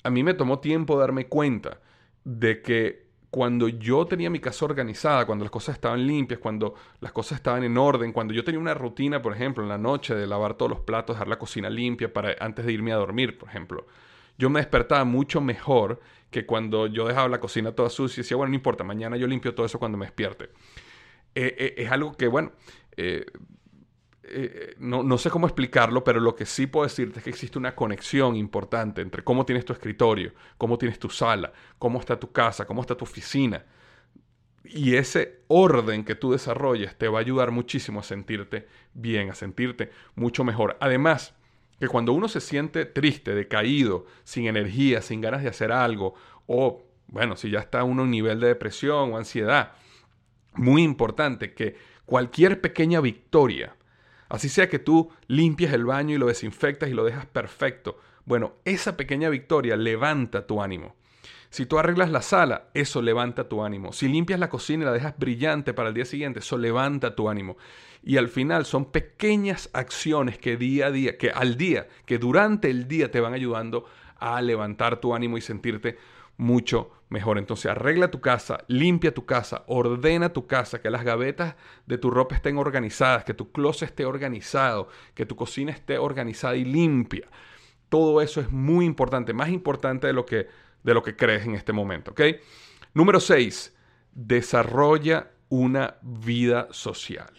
a 0.03 0.09
mí 0.09 0.23
me 0.23 0.35
tomó 0.35 0.59
tiempo 0.59 0.99
darme 0.99 1.27
cuenta 1.27 1.81
de 2.23 2.61
que 2.61 3.06
cuando 3.29 3.67
yo 3.67 4.05
tenía 4.05 4.29
mi 4.29 4.39
casa 4.39 4.65
organizada, 4.65 5.25
cuando 5.25 5.43
las 5.43 5.51
cosas 5.51 5.75
estaban 5.75 6.05
limpias, 6.07 6.39
cuando 6.39 6.75
las 7.01 7.11
cosas 7.11 7.37
estaban 7.37 7.63
en 7.63 7.77
orden, 7.77 8.13
cuando 8.13 8.33
yo 8.33 8.43
tenía 8.43 8.59
una 8.59 8.73
rutina, 8.73 9.21
por 9.21 9.33
ejemplo, 9.33 9.63
en 9.63 9.69
la 9.69 9.77
noche 9.77 10.15
de 10.15 10.25
lavar 10.25 10.53
todos 10.53 10.69
los 10.69 10.79
platos, 10.79 11.15
dejar 11.15 11.27
la 11.27 11.37
cocina 11.37 11.69
limpia 11.69 12.11
para 12.11 12.35
antes 12.39 12.65
de 12.65 12.71
irme 12.71 12.93
a 12.93 12.95
dormir, 12.95 13.37
por 13.37 13.49
ejemplo, 13.49 13.85
yo 14.37 14.49
me 14.49 14.59
despertaba 14.59 15.03
mucho 15.03 15.41
mejor 15.41 15.99
que 16.31 16.45
cuando 16.45 16.87
yo 16.87 17.07
dejaba 17.07 17.27
la 17.27 17.39
cocina 17.39 17.71
toda 17.71 17.89
sucia 17.89 18.21
y 18.21 18.23
decía, 18.23 18.37
bueno, 18.37 18.49
no 18.49 18.55
importa, 18.55 18.83
mañana 18.83 19.17
yo 19.17 19.27
limpio 19.27 19.53
todo 19.55 19.65
eso 19.65 19.79
cuando 19.79 19.97
me 19.97 20.05
despierte. 20.05 20.45
Eh, 21.35 21.55
eh, 21.57 21.73
es 21.77 21.91
algo 21.91 22.15
que, 22.15 22.27
bueno, 22.27 22.51
eh, 22.95 23.25
eh, 24.29 24.75
no, 24.79 25.03
no, 25.03 25.17
sé 25.17 25.29
cómo 25.29 25.47
explicarlo, 25.47 26.03
pero 26.03 26.19
lo 26.19 26.35
que 26.35 26.45
sí 26.45 26.67
puedo 26.67 26.85
decirte 26.85 27.19
es 27.19 27.23
que 27.23 27.29
existe 27.29 27.57
una 27.57 27.75
conexión 27.75 28.35
importante 28.35 29.01
entre 29.01 29.23
cómo 29.23 29.45
tienes 29.45 29.65
tu 29.65 29.73
escritorio, 29.73 30.33
cómo 30.57 30.77
tienes 30.77 30.99
tu 30.99 31.09
sala, 31.09 31.53
cómo 31.79 31.99
está 31.99 32.19
tu 32.19 32.31
casa, 32.31 32.65
cómo 32.65 32.81
está 32.81 32.95
tu 32.95 33.05
oficina. 33.05 33.65
Y 34.63 34.95
ese 34.95 35.43
orden 35.47 36.03
que 36.03 36.15
tú 36.15 36.31
desarrolles 36.31 36.97
te 36.97 37.07
va 37.07 37.19
a 37.19 37.21
ayudar 37.21 37.51
muchísimo 37.51 38.01
a 38.01 38.03
sentirte 38.03 38.67
bien, 38.93 39.29
a 39.29 39.35
sentirte 39.35 39.91
mucho 40.15 40.43
mejor. 40.43 40.77
Además, 40.81 41.33
que 41.79 41.87
cuando 41.87 42.13
uno 42.13 42.27
se 42.27 42.41
siente 42.41 42.85
triste, 42.85 43.33
decaído, 43.33 44.05
sin 44.23 44.47
energía, 44.47 45.01
sin 45.01 45.21
ganas 45.21 45.43
de 45.43 45.49
hacer 45.49 45.71
algo, 45.71 46.15
o 46.47 46.83
bueno, 47.07 47.35
si 47.35 47.49
ya 47.49 47.59
está 47.59 47.83
uno 47.83 48.03
en 48.03 48.11
nivel 48.11 48.39
de 48.39 48.47
depresión 48.47 49.13
o 49.13 49.17
ansiedad, 49.17 49.73
muy 50.53 50.83
importante 50.83 51.53
que 51.53 51.75
cualquier 52.05 52.61
pequeña 52.61 52.99
victoria, 52.99 53.75
Así 54.29 54.49
sea 54.49 54.69
que 54.69 54.79
tú 54.79 55.11
limpias 55.27 55.73
el 55.73 55.85
baño 55.85 56.15
y 56.15 56.17
lo 56.17 56.27
desinfectas 56.27 56.89
y 56.89 56.93
lo 56.93 57.03
dejas 57.03 57.25
perfecto. 57.25 57.99
Bueno, 58.25 58.53
esa 58.65 58.97
pequeña 58.97 59.29
victoria 59.29 59.77
levanta 59.77 60.45
tu 60.45 60.61
ánimo. 60.61 60.95
Si 61.49 61.65
tú 61.65 61.79
arreglas 61.79 62.11
la 62.11 62.21
sala, 62.21 62.67
eso 62.73 63.01
levanta 63.01 63.47
tu 63.47 63.63
ánimo. 63.63 63.93
Si 63.93 64.09
limpias 64.09 64.39
la 64.39 64.49
cocina 64.49 64.83
y 64.83 64.85
la 64.85 64.91
dejas 64.91 65.17
brillante 65.17 65.73
para 65.73 65.89
el 65.89 65.95
día 65.95 66.05
siguiente, 66.05 66.39
eso 66.39 66.57
levanta 66.57 67.15
tu 67.15 67.29
ánimo. 67.29 67.57
Y 68.03 68.17
al 68.17 68.27
final 68.27 68.65
son 68.65 68.91
pequeñas 68.91 69.69
acciones 69.73 70.37
que 70.37 70.57
día 70.57 70.87
a 70.87 70.91
día, 70.91 71.17
que 71.17 71.31
al 71.31 71.57
día, 71.57 71.87
que 72.05 72.17
durante 72.17 72.69
el 72.69 72.87
día 72.87 73.11
te 73.11 73.21
van 73.21 73.33
ayudando 73.33 73.85
a 74.19 74.41
levantar 74.41 74.99
tu 74.99 75.15
ánimo 75.15 75.37
y 75.37 75.41
sentirte 75.41 75.97
mucho 76.37 76.91
mejor. 77.09 77.37
Entonces 77.37 77.71
arregla 77.71 78.11
tu 78.11 78.21
casa, 78.21 78.63
limpia 78.67 79.13
tu 79.13 79.25
casa, 79.25 79.63
ordena 79.67 80.33
tu 80.33 80.47
casa, 80.47 80.81
que 80.81 80.89
las 80.89 81.03
gavetas 81.03 81.55
de 81.85 81.97
tu 81.97 82.09
ropa 82.09 82.35
estén 82.35 82.57
organizadas, 82.57 83.23
que 83.23 83.33
tu 83.33 83.51
closet 83.51 83.89
esté 83.89 84.05
organizado, 84.05 84.89
que 85.13 85.25
tu 85.25 85.35
cocina 85.35 85.71
esté 85.71 85.97
organizada 85.97 86.55
y 86.55 86.65
limpia. 86.65 87.27
Todo 87.89 88.21
eso 88.21 88.41
es 88.41 88.51
muy 88.51 88.85
importante, 88.85 89.33
más 89.33 89.49
importante 89.49 90.07
de 90.07 90.13
lo 90.13 90.25
que, 90.25 90.47
de 90.83 90.93
lo 90.93 91.03
que 91.03 91.15
crees 91.15 91.45
en 91.45 91.55
este 91.55 91.73
momento. 91.73 92.13
Número 92.93 93.19
6. 93.19 93.75
Desarrolla 94.13 95.31
una 95.49 95.97
vida 96.01 96.67
social. 96.71 97.31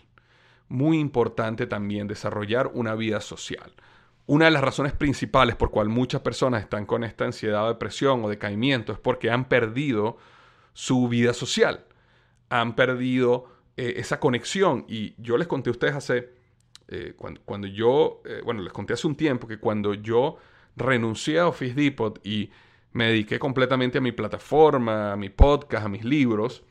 Muy 0.68 0.98
importante 0.98 1.66
también 1.66 2.06
desarrollar 2.06 2.70
una 2.72 2.94
vida 2.94 3.20
social. 3.20 3.72
Una 4.28 4.44
de 4.44 4.50
las 4.50 4.62
razones 4.62 4.92
principales 4.92 5.56
por 5.56 5.70
cual 5.70 5.88
muchas 5.88 6.20
personas 6.20 6.62
están 6.62 6.84
con 6.84 7.02
esta 7.02 7.24
ansiedad 7.24 7.64
o 7.64 7.68
depresión 7.68 8.22
o 8.22 8.28
decaimiento 8.28 8.92
es 8.92 8.98
porque 8.98 9.30
han 9.30 9.48
perdido 9.48 10.18
su 10.74 11.08
vida 11.08 11.32
social, 11.32 11.86
han 12.50 12.76
perdido 12.76 13.46
eh, 13.78 13.94
esa 13.96 14.20
conexión. 14.20 14.84
Y 14.86 15.14
yo 15.16 15.38
les 15.38 15.48
conté 15.48 15.70
a 15.70 15.72
ustedes 15.72 15.94
hace, 15.94 16.28
eh, 16.88 17.14
cuando, 17.16 17.68
yo, 17.68 18.20
eh, 18.26 18.42
bueno, 18.44 18.60
les 18.60 18.70
conté 18.70 18.92
hace 18.92 19.06
un 19.06 19.16
tiempo 19.16 19.48
que 19.48 19.56
cuando 19.56 19.94
yo 19.94 20.36
renuncié 20.76 21.38
a 21.38 21.48
Office 21.48 21.72
Depot 21.72 22.20
y 22.22 22.50
me 22.92 23.06
dediqué 23.06 23.38
completamente 23.38 23.96
a 23.96 24.02
mi 24.02 24.12
plataforma, 24.12 25.14
a 25.14 25.16
mi 25.16 25.30
podcast, 25.30 25.86
a 25.86 25.88
mis 25.88 26.04
libros, 26.04 26.64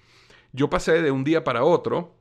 yo 0.52 0.70
pasé 0.70 1.02
de 1.02 1.10
un 1.10 1.24
día 1.24 1.44
para 1.44 1.64
otro 1.64 2.17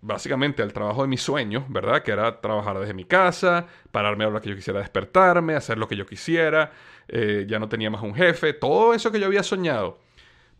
básicamente 0.00 0.62
al 0.62 0.72
trabajo 0.72 1.02
de 1.02 1.08
mis 1.08 1.22
sueños, 1.22 1.64
¿verdad? 1.68 2.02
Que 2.02 2.12
era 2.12 2.40
trabajar 2.40 2.78
desde 2.78 2.94
mi 2.94 3.04
casa, 3.04 3.66
pararme 3.90 4.24
a 4.24 4.30
lo 4.30 4.40
que 4.40 4.50
yo 4.50 4.56
quisiera 4.56 4.80
despertarme, 4.80 5.54
hacer 5.54 5.78
lo 5.78 5.88
que 5.88 5.96
yo 5.96 6.06
quisiera, 6.06 6.72
eh, 7.08 7.46
ya 7.48 7.58
no 7.58 7.68
tenía 7.68 7.90
más 7.90 8.02
un 8.02 8.14
jefe, 8.14 8.52
todo 8.52 8.94
eso 8.94 9.10
que 9.12 9.20
yo 9.20 9.26
había 9.26 9.42
soñado. 9.42 9.98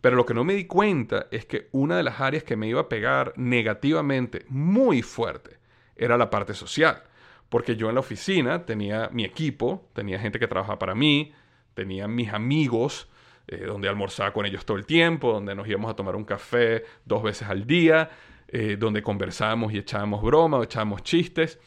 Pero 0.01 0.15
lo 0.15 0.25
que 0.25 0.33
no 0.33 0.43
me 0.43 0.53
di 0.53 0.65
cuenta 0.65 1.27
es 1.31 1.45
que 1.45 1.67
una 1.71 1.97
de 1.97 2.03
las 2.03 2.21
áreas 2.21 2.43
que 2.43 2.55
me 2.55 2.67
iba 2.67 2.81
a 2.81 2.89
pegar 2.89 3.33
negativamente 3.37 4.45
muy 4.49 5.01
fuerte 5.01 5.57
era 5.95 6.17
la 6.17 6.29
parte 6.29 6.53
social. 6.53 7.03
Porque 7.49 7.75
yo 7.75 7.89
en 7.89 7.95
la 7.95 8.01
oficina 8.01 8.65
tenía 8.65 9.09
mi 9.11 9.23
equipo, 9.23 9.87
tenía 9.93 10.19
gente 10.19 10.39
que 10.39 10.47
trabajaba 10.47 10.77
para 10.77 10.95
mí, 10.95 11.33
tenía 11.73 12.07
mis 12.07 12.31
amigos, 12.33 13.09
eh, 13.47 13.63
donde 13.65 13.87
almorzaba 13.87 14.33
con 14.33 14.45
ellos 14.45 14.65
todo 14.65 14.77
el 14.77 14.85
tiempo, 14.85 15.31
donde 15.31 15.53
nos 15.53 15.67
íbamos 15.67 15.91
a 15.91 15.95
tomar 15.95 16.15
un 16.15 16.25
café 16.25 16.83
dos 17.05 17.21
veces 17.21 17.47
al 17.47 17.67
día, 17.67 18.09
eh, 18.47 18.77
donde 18.77 19.01
conversábamos 19.01 19.73
y 19.73 19.77
echábamos 19.79 20.21
broma 20.21 20.57
o 20.57 20.63
echábamos 20.63 21.03
chistes. 21.03 21.59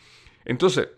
Entonces, 0.45 0.88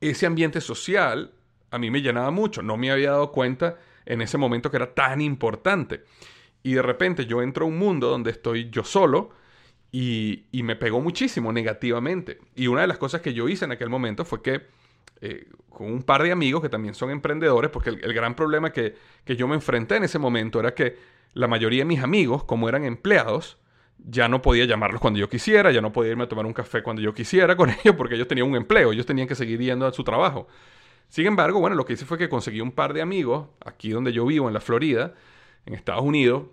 ese 0.00 0.26
ambiente 0.26 0.60
social 0.60 1.32
a 1.70 1.78
mí 1.78 1.90
me 1.90 2.02
llenaba 2.02 2.30
mucho. 2.30 2.62
No 2.62 2.76
me 2.76 2.90
había 2.90 3.10
dado 3.10 3.32
cuenta 3.32 3.78
en 4.06 4.22
ese 4.22 4.38
momento 4.38 4.70
que 4.70 4.76
era 4.76 4.94
tan 4.94 5.20
importante. 5.20 6.04
Y 6.62 6.74
de 6.74 6.82
repente 6.82 7.26
yo 7.26 7.42
entro 7.42 7.64
a 7.64 7.68
un 7.68 7.78
mundo 7.78 8.08
donde 8.08 8.30
estoy 8.30 8.70
yo 8.70 8.84
solo 8.84 9.30
y, 9.90 10.44
me 10.52 10.76
pegó 10.76 11.00
muchísimo 11.00 11.52
negativamente. 11.52 12.38
Y 12.54 12.68
una 12.68 12.82
de 12.82 12.86
las 12.86 12.98
cosas 12.98 13.20
que 13.20 13.34
yo 13.34 13.48
hice 13.48 13.64
en 13.64 13.72
aquel 13.72 13.90
momento 13.90 14.24
fue 14.24 14.40
que 14.40 14.62
eh, 15.20 15.48
con 15.68 15.92
un 15.92 16.02
par 16.02 16.22
de 16.22 16.32
amigos 16.32 16.62
que 16.62 16.68
también 16.68 16.94
son 16.94 17.10
emprendedores, 17.10 17.70
porque 17.70 17.90
el, 17.90 18.04
el 18.04 18.12
gran 18.14 18.34
problema 18.34 18.72
que, 18.72 18.94
que 19.24 19.36
yo 19.36 19.46
me 19.46 19.54
enfrenté 19.54 19.96
en 19.96 20.04
ese 20.04 20.18
momento 20.18 20.60
era 20.60 20.74
que 20.74 20.96
la 21.32 21.48
mayoría 21.48 21.80
de 21.80 21.86
mis 21.86 22.02
amigos, 22.02 22.44
como 22.44 22.68
eran 22.68 22.84
empleados, 22.84 23.58
ya 23.98 24.28
no 24.28 24.42
podía 24.42 24.64
llamarlos 24.64 25.00
cuando 25.00 25.18
yo 25.18 25.28
quisiera, 25.28 25.70
ya 25.70 25.80
no 25.80 25.92
podía 25.92 26.12
irme 26.12 26.24
a 26.24 26.28
tomar 26.28 26.46
un 26.46 26.52
café 26.52 26.82
cuando 26.82 27.00
yo 27.00 27.14
quisiera 27.14 27.56
con 27.56 27.70
ellos 27.84 27.94
porque 27.96 28.14
ellos 28.14 28.28
tenían 28.28 28.48
un 28.48 28.56
empleo, 28.56 28.92
ellos 28.92 29.06
tenían 29.06 29.28
que 29.28 29.34
seguir 29.34 29.60
yendo 29.60 29.86
a 29.86 29.92
su 29.92 30.04
trabajo. 30.04 30.46
Sin 31.08 31.26
embargo, 31.26 31.60
bueno, 31.60 31.76
lo 31.76 31.84
que 31.84 31.92
hice 31.92 32.04
fue 32.04 32.18
que 32.18 32.28
conseguí 32.28 32.60
un 32.60 32.72
par 32.72 32.92
de 32.92 33.02
amigos 33.02 33.48
aquí 33.64 33.90
donde 33.90 34.12
yo 34.12 34.26
vivo, 34.26 34.48
en 34.48 34.54
la 34.54 34.60
Florida, 34.60 35.14
en 35.64 35.74
Estados 35.74 36.02
Unidos, 36.02 36.44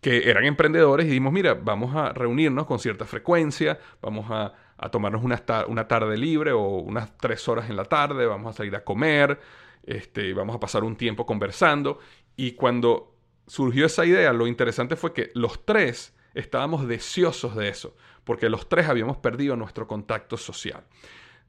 que 0.00 0.30
eran 0.30 0.44
emprendedores 0.44 1.06
y 1.06 1.10
dijimos, 1.10 1.32
mira, 1.32 1.54
vamos 1.54 1.94
a 1.94 2.12
reunirnos 2.12 2.66
con 2.66 2.78
cierta 2.78 3.04
frecuencia, 3.04 3.78
vamos 4.00 4.26
a, 4.30 4.54
tomarnos 4.90 5.22
una, 5.22 5.42
una, 5.68 5.88
tarde 5.88 6.16
libre 6.16 6.52
o 6.52 6.60
unas 6.60 7.16
tres 7.18 7.48
horas 7.48 7.70
en 7.70 7.76
la 7.76 7.84
tarde, 7.84 8.26
vamos 8.26 8.54
a 8.54 8.56
salir 8.56 8.76
a 8.76 8.84
comer, 8.84 9.40
este, 9.84 10.32
vamos 10.32 10.54
a 10.56 10.60
pasar 10.60 10.84
un 10.84 10.96
tiempo 10.96 11.26
conversando. 11.26 11.98
Y 12.36 12.52
cuando 12.52 13.14
surgió 13.46 13.86
esa 13.86 14.04
idea, 14.04 14.32
lo 14.32 14.46
interesante 14.46 14.96
fue 14.96 15.12
que 15.12 15.30
los 15.34 15.64
tres 15.64 16.15
estábamos 16.36 16.86
deseosos 16.86 17.56
de 17.56 17.68
eso, 17.68 17.96
porque 18.24 18.48
los 18.48 18.68
tres 18.68 18.88
habíamos 18.88 19.16
perdido 19.16 19.56
nuestro 19.56 19.86
contacto 19.86 20.36
social. 20.36 20.84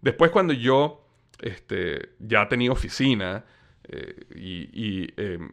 Después 0.02 0.32
cuando 0.32 0.54
yo 0.54 1.06
este, 1.40 2.14
ya 2.20 2.48
tenía 2.48 2.72
oficina 2.72 3.46
eh, 3.84 4.16
y, 4.36 5.08
em, 5.22 5.52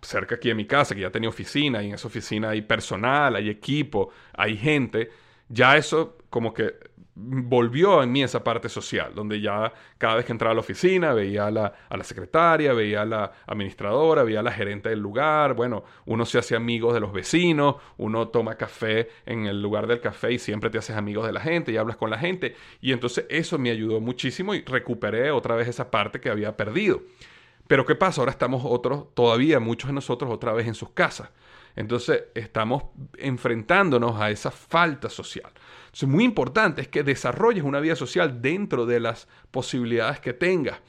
cerca 0.00 0.36
aquí 0.36 0.48
de 0.48 0.54
mi 0.54 0.66
casa, 0.66 0.94
que 0.94 1.00
ya 1.00 1.10
tenía 1.10 1.28
oficina 1.28 1.82
y 1.82 1.88
en 1.88 1.94
esa 1.94 2.06
oficina 2.06 2.50
hay 2.50 2.62
personal, 2.62 3.34
hay 3.34 3.50
equipo, 3.50 4.10
hay 4.32 4.56
gente, 4.56 5.10
ya 5.48 5.76
eso 5.76 6.18
como 6.30 6.54
que 6.54 6.74
volvió 7.18 8.02
en 8.02 8.12
mí 8.12 8.22
esa 8.22 8.44
parte 8.44 8.68
social, 8.68 9.14
donde 9.14 9.40
ya 9.40 9.72
cada 9.96 10.16
vez 10.16 10.26
que 10.26 10.32
entraba 10.32 10.52
a 10.52 10.54
la 10.54 10.60
oficina 10.60 11.14
veía 11.14 11.46
a 11.46 11.50
la, 11.50 11.72
a 11.88 11.96
la, 11.96 12.04
secretaria, 12.04 12.74
veía 12.74 13.02
a 13.02 13.06
la 13.06 13.32
administradora, 13.46 14.22
veía 14.22 14.40
a 14.40 14.42
la 14.42 14.52
gerente 14.52 14.90
del 14.90 15.00
lugar, 15.00 15.54
bueno, 15.54 15.82
uno 16.04 16.26
se 16.26 16.38
hace 16.38 16.54
amigos 16.54 16.92
de 16.92 17.00
los 17.00 17.14
vecinos, 17.14 17.76
uno 17.96 18.28
toma 18.28 18.56
café 18.56 19.08
en 19.24 19.46
el 19.46 19.62
lugar 19.62 19.86
del 19.86 20.00
café 20.00 20.32
y 20.32 20.38
siempre 20.38 20.68
te 20.68 20.76
haces 20.76 20.94
amigos 20.94 21.26
de 21.26 21.32
la 21.32 21.40
gente 21.40 21.72
y 21.72 21.78
hablas 21.78 21.96
con 21.96 22.10
la 22.10 22.18
gente, 22.18 22.54
y 22.82 22.92
entonces 22.92 23.24
eso 23.30 23.58
me 23.58 23.70
ayudó 23.70 23.98
muchísimo 24.00 24.54
y 24.54 24.62
recuperé 24.62 25.30
otra 25.30 25.56
vez 25.56 25.68
esa 25.68 25.90
parte 25.90 26.20
que 26.20 26.28
había 26.28 26.54
perdido. 26.54 27.00
Pero 27.66 27.84
¿qué 27.86 27.94
pasa? 27.94 28.20
Ahora 28.20 28.30
estamos 28.30 28.62
otros, 28.64 29.14
todavía 29.14 29.58
muchos 29.58 29.88
de 29.88 29.94
nosotros 29.94 30.30
otra 30.30 30.52
vez 30.52 30.66
en 30.66 30.74
sus 30.74 30.90
casas. 30.90 31.30
Entonces 31.76 32.24
estamos 32.34 32.84
enfrentándonos 33.18 34.20
a 34.20 34.30
esa 34.30 34.50
falta 34.50 35.10
social. 35.10 35.52
Entonces, 35.84 36.08
muy 36.08 36.24
importante 36.24 36.80
es 36.80 36.88
que 36.88 37.02
desarrolles 37.02 37.62
una 37.62 37.80
vida 37.80 37.94
social 37.94 38.40
dentro 38.40 38.86
de 38.86 38.98
las 38.98 39.28
posibilidades 39.50 40.18
que 40.20 40.32
tengas. 40.32 40.80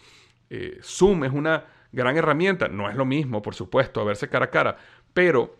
Eh, 0.49 0.79
Zoom 0.81 1.25
es 1.25 1.33
una 1.33 1.65
gran 1.91 2.15
herramienta, 2.17 2.69
no 2.69 2.89
es 2.89 2.95
lo 2.95 3.05
mismo, 3.05 3.41
por 3.41 3.53
supuesto, 3.53 3.99
a 3.99 4.05
verse 4.05 4.29
cara 4.29 4.45
a 4.45 4.49
cara, 4.49 4.77
pero 5.13 5.57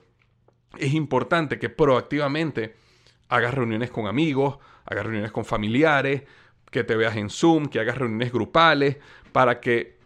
es 0.78 0.94
importante 0.94 1.60
que 1.60 1.70
proactivamente 1.70 2.76
hagas 3.30 3.54
reuniones 3.54 3.92
con 3.92 4.08
amigos, 4.08 4.58
hagas 4.86 5.06
reuniones 5.06 5.32
con 5.32 5.44
familiares, 5.44 6.24
que 6.72 6.84
te 6.84 6.96
veas 6.96 7.16
en 7.16 7.30
Zoom, 7.30 7.68
que 7.68 7.80
hagas 7.80 7.98
reuniones 7.98 8.32
grupales, 8.32 8.98
para 9.32 9.60
que 9.60 9.97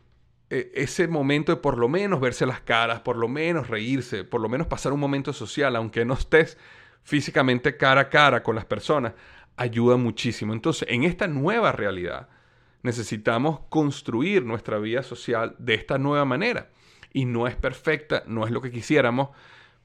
ese 0.52 1.08
momento 1.08 1.54
de 1.54 1.62
por 1.62 1.78
lo 1.78 1.88
menos 1.88 2.20
verse 2.20 2.46
las 2.46 2.62
caras, 2.62 3.00
por 3.02 3.16
lo 3.16 3.28
menos 3.28 3.70
reírse, 3.70 4.24
por 4.24 4.42
lo 4.42 4.50
menos 4.50 4.68
pasar 4.68 4.92
un 4.92 5.00
momento 5.00 5.32
social, 5.32 5.76
aunque 5.76 6.04
no 6.04 6.14
estés 6.14 6.58
físicamente 7.04 7.78
cara 7.78 8.02
a 8.02 8.10
cara 8.10 8.44
con 8.44 8.56
las 8.56 8.66
personas, 8.66 9.14
ayuda 9.56 9.96
muchísimo. 9.96 10.54
Entonces, 10.54 10.88
en 10.90 11.04
esta 11.04 11.28
nueva 11.28 11.72
realidad, 11.72 12.28
necesitamos 12.84 13.62
construir 13.70 14.44
nuestra 14.44 14.78
vida 14.78 15.04
social 15.04 15.56
de 15.58 15.76
esta 15.76 15.98
nueva 15.98 16.26
manera. 16.26 16.70
Y 17.14 17.26
no 17.26 17.48
es 17.48 17.56
perfecta, 17.56 18.24
no 18.28 18.46
es 18.46 18.52
lo 18.52 18.62
que 18.62 18.72
quisiéramos, 18.72 19.30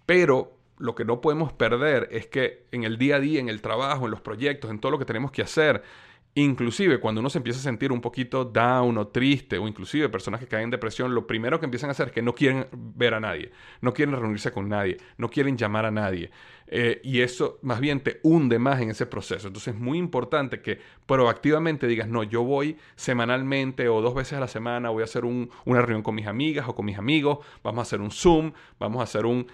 pero 0.05 0.57
lo 0.79 0.95
que 0.95 1.05
no 1.05 1.21
podemos 1.21 1.53
perder 1.53 2.09
es 2.11 2.27
que 2.27 2.67
en 2.73 2.85
el 2.85 2.99
día 2.99 3.17
a 3.17 3.21
día, 3.21 3.41
en 3.41 3.49
el 3.49 3.63
trabajo, 3.63 4.05
en 4.05 4.11
los 4.11 4.21
proyectos, 4.21 4.71
en 4.71 4.79
todo 4.79 4.93
lo 4.93 4.99
que 4.99 5.05
tenemos 5.05 5.31
que 5.31 5.43
hacer, 5.43 5.83
Inclusive 6.39 7.01
cuando 7.01 7.23
uno 7.23 7.31
se 7.31 7.39
empieza 7.39 7.61
a 7.61 7.63
sentir 7.63 7.91
un 7.91 8.03
poquito 8.03 8.45
down 8.45 8.99
o 8.99 9.07
triste 9.07 9.57
o 9.57 9.67
inclusive 9.67 10.11
personas 10.11 10.39
que 10.39 10.47
caen 10.47 10.65
en 10.65 10.71
depresión, 10.71 11.15
lo 11.15 11.27
primero 11.27 11.59
que 11.59 11.65
empiezan 11.65 11.89
a 11.89 11.93
hacer 11.93 12.09
es 12.09 12.13
que 12.13 12.21
no 12.21 12.35
quieren 12.35 12.67
ver 12.73 13.15
a 13.15 13.21
nadie, 13.21 13.53
no 13.81 13.95
quieren 13.95 14.15
reunirse 14.15 14.53
con 14.53 14.69
nadie, 14.69 14.99
no 15.17 15.31
quieren 15.31 15.57
llamar 15.57 15.87
a 15.87 15.91
nadie. 15.91 16.31
Eh, 16.69 17.01
y 17.05 17.21
eso 17.21 17.59
más 17.63 17.81
bien 17.81 18.01
te 18.01 18.21
hunde 18.23 18.59
más 18.59 18.83
en 18.83 18.91
ese 18.91 19.07
proceso. 19.07 19.47
Entonces 19.47 19.75
es 19.75 19.81
muy 19.81 19.97
importante 19.97 20.61
que 20.61 20.79
proactivamente 21.07 21.87
digas, 21.87 22.09
no, 22.09 22.23
yo 22.23 22.43
voy 22.43 22.77
semanalmente 22.97 23.89
o 23.89 24.03
dos 24.03 24.15
veces 24.15 24.35
a 24.35 24.41
la 24.41 24.49
semana, 24.49 24.91
voy 24.91 25.03
a 25.03 25.05
hacer 25.05 25.25
una 25.25 25.81
reunión 25.81 26.03
con 26.03 26.15
mis 26.15 26.27
amigas 26.27 26.69
o 26.69 26.75
con 26.75 26.85
mis 26.85 26.99
amigos, 26.99 27.39
vamos 27.63 27.79
a 27.79 27.83
hacer 27.83 28.03
un 28.03 28.11
Zoom, 28.11 28.53
vamos 28.79 29.01
a 29.01 29.05
hacer 29.05 29.25
un 29.25 29.47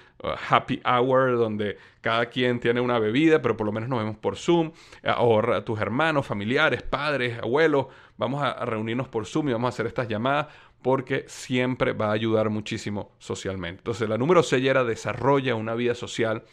happy 0.49 0.81
hour 0.85 1.37
donde 1.37 1.79
cada 2.01 2.27
quien 2.27 2.61
tiene 2.61 2.81
una 2.81 2.99
bebida, 2.99 3.43
pero 3.43 3.57
por 3.57 3.67
lo 3.67 3.73
menos 3.73 3.89
nos 3.89 3.99
vemos 3.99 4.17
por 4.17 4.37
Zoom, 4.37 4.73
eh, 5.03 5.13
o 5.17 5.63
tus 5.65 5.81
hermanos, 5.81 6.27
familiares, 6.27 6.83
padres, 6.83 7.39
abuelos, 7.39 7.87
vamos 8.17 8.43
a 8.43 8.65
reunirnos 8.65 9.09
por 9.09 9.27
Zoom 9.27 9.49
y 9.49 9.53
vamos 9.53 9.67
a 9.67 9.71
hacer 9.71 9.87
estas 9.87 10.09
llamadas 10.09 10.49
porque 10.83 11.25
siempre 11.29 11.93
va 11.93 12.09
a 12.09 12.13
ayudar 12.13 12.51
muchísimo 12.51 13.13
socialmente. 13.19 13.81
Entonces, 13.81 14.09
la 14.09 14.19
número 14.19 14.43
6 14.43 14.65
era 14.65 14.85
desarrolla 14.85 15.55
una 15.55 15.75
vida 15.75 15.95
social 15.95 16.45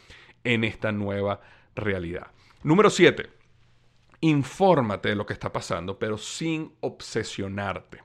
en 0.43 0.63
esta 0.63 0.91
nueva 0.91 1.41
realidad. 1.75 2.27
Número 2.63 2.89
7. 2.89 3.29
Infórmate 4.21 5.10
de 5.10 5.15
lo 5.15 5.25
que 5.25 5.34
está 5.34 5.51
pasando, 5.51 5.97
pero 5.97 6.17
sin 6.17 6.73
obsesionarte. 6.82 8.03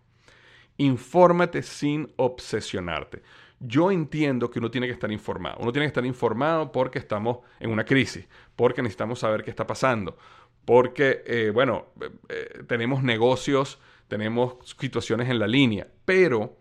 Infórmate 0.76 1.62
sin 1.62 2.12
obsesionarte. 2.16 3.22
Yo 3.66 3.90
entiendo 3.90 4.50
que 4.50 4.58
uno 4.58 4.70
tiene 4.70 4.86
que 4.86 4.92
estar 4.92 5.10
informado. 5.10 5.56
Uno 5.60 5.72
tiene 5.72 5.86
que 5.86 5.88
estar 5.88 6.04
informado 6.04 6.70
porque 6.70 6.98
estamos 6.98 7.38
en 7.60 7.70
una 7.70 7.84
crisis, 7.84 8.28
porque 8.56 8.82
necesitamos 8.82 9.20
saber 9.20 9.42
qué 9.42 9.50
está 9.50 9.66
pasando, 9.66 10.18
porque, 10.64 11.22
eh, 11.26 11.50
bueno, 11.52 11.86
eh, 12.00 12.10
eh, 12.28 12.62
tenemos 12.66 13.02
negocios, 13.02 13.78
tenemos 14.08 14.56
situaciones 14.78 15.30
en 15.30 15.38
la 15.38 15.46
línea, 15.46 15.88
pero 16.04 16.58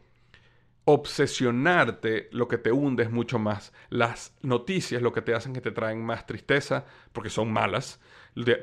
obsesionarte 0.86 2.30
lo 2.32 2.48
que 2.48 2.58
te 2.58 2.72
hunde 2.72 3.04
es 3.04 3.12
mucho 3.12 3.38
más. 3.38 3.74
Las 3.90 4.36
noticias 4.42 5.02
lo 5.02 5.12
que 5.12 5.22
te 5.22 5.34
hacen 5.34 5.54
que 5.54 5.62
te 5.62 5.72
traen 5.72 6.06
más 6.06 6.26
tristeza 6.26 6.86
porque 7.12 7.30
son 7.30 7.52
malas, 7.52 8.00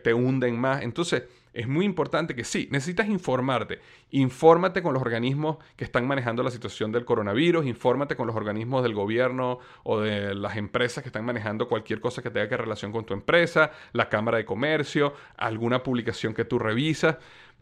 te 0.02 0.14
hunden 0.14 0.58
más. 0.58 0.82
Entonces 0.82 1.24
es 1.52 1.66
muy 1.66 1.84
importante 1.84 2.34
que 2.34 2.44
sí, 2.44 2.68
necesitas 2.70 3.08
informarte. 3.08 3.80
Infórmate 4.10 4.82
con 4.82 4.94
los 4.94 5.02
organismos 5.02 5.58
que 5.76 5.84
están 5.84 6.06
manejando 6.06 6.42
la 6.42 6.50
situación 6.50 6.92
del 6.92 7.04
coronavirus, 7.04 7.66
infórmate 7.66 8.16
con 8.16 8.26
los 8.26 8.36
organismos 8.36 8.82
del 8.82 8.94
gobierno 8.94 9.58
o 9.82 10.00
de 10.00 10.34
las 10.34 10.56
empresas 10.56 11.02
que 11.02 11.08
están 11.08 11.24
manejando 11.24 11.68
cualquier 11.68 12.00
cosa 12.00 12.22
que 12.22 12.30
tenga 12.30 12.48
que 12.48 12.56
relación 12.56 12.92
con 12.92 13.04
tu 13.04 13.14
empresa, 13.14 13.72
la 13.92 14.08
Cámara 14.08 14.38
de 14.38 14.44
Comercio, 14.44 15.14
alguna 15.36 15.82
publicación 15.82 16.34
que 16.34 16.44
tú 16.44 16.58
revisas 16.58 17.16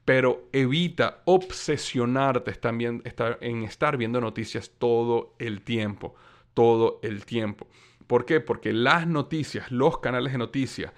pero 0.04 0.48
evita 0.54 1.20
obsesionarte 1.26 2.52
también 2.54 3.02
en 3.42 3.64
estar 3.64 3.98
viendo 3.98 4.22
noticias 4.22 4.72
todo 4.78 5.34
el 5.38 5.60
tiempo, 5.60 6.14
todo 6.54 6.98
el 7.02 7.26
tiempo. 7.26 7.66
¿Por 8.06 8.24
qué? 8.24 8.40
Porque 8.40 8.72
las 8.72 9.06
noticias, 9.06 9.70
los 9.70 9.98
canales 9.98 10.32
de 10.32 10.38
noticias, 10.38 10.94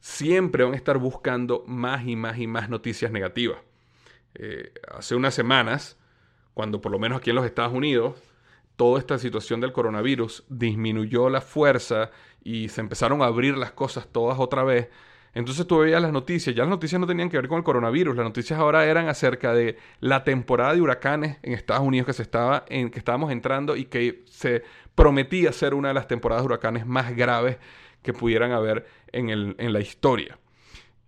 siempre 0.00 0.64
van 0.64 0.72
a 0.72 0.76
estar 0.76 0.98
buscando 0.98 1.64
más 1.66 2.06
y 2.06 2.16
más 2.16 2.38
y 2.38 2.46
más 2.46 2.68
noticias 2.68 3.12
negativas. 3.12 3.58
Eh, 4.34 4.72
hace 4.92 5.14
unas 5.14 5.34
semanas, 5.34 5.98
cuando 6.54 6.80
por 6.80 6.92
lo 6.92 6.98
menos 6.98 7.18
aquí 7.18 7.30
en 7.30 7.36
los 7.36 7.46
Estados 7.46 7.72
Unidos, 7.72 8.16
toda 8.76 8.98
esta 8.98 9.18
situación 9.18 9.60
del 9.60 9.72
coronavirus 9.72 10.44
disminuyó 10.48 11.28
la 11.28 11.40
fuerza 11.40 12.10
y 12.42 12.68
se 12.68 12.80
empezaron 12.80 13.22
a 13.22 13.26
abrir 13.26 13.56
las 13.56 13.72
cosas 13.72 14.08
todas 14.10 14.38
otra 14.38 14.64
vez, 14.64 14.88
entonces 15.32 15.66
tú 15.66 15.78
veías 15.78 16.02
las 16.02 16.12
noticias, 16.12 16.56
ya 16.56 16.64
las 16.64 16.70
noticias 16.70 17.00
no 17.00 17.06
tenían 17.06 17.28
que 17.28 17.36
ver 17.36 17.46
con 17.46 17.58
el 17.58 17.64
coronavirus, 17.64 18.16
las 18.16 18.24
noticias 18.24 18.58
ahora 18.58 18.86
eran 18.86 19.08
acerca 19.08 19.52
de 19.54 19.76
la 20.00 20.24
temporada 20.24 20.74
de 20.74 20.80
huracanes 20.80 21.38
en 21.42 21.52
Estados 21.52 21.86
Unidos 21.86 22.06
que, 22.06 22.12
se 22.14 22.22
estaba 22.22 22.64
que 22.64 22.90
estábamos 22.94 23.30
entrando 23.30 23.76
y 23.76 23.84
que 23.84 24.24
se 24.26 24.64
prometía 24.96 25.52
ser 25.52 25.74
una 25.74 25.88
de 25.88 25.94
las 25.94 26.08
temporadas 26.08 26.42
de 26.42 26.46
huracanes 26.46 26.84
más 26.84 27.14
graves 27.14 27.58
que 28.02 28.12
pudieran 28.12 28.52
haber 28.52 28.86
en, 29.12 29.30
el, 29.30 29.54
en 29.58 29.72
la 29.72 29.80
historia. 29.80 30.38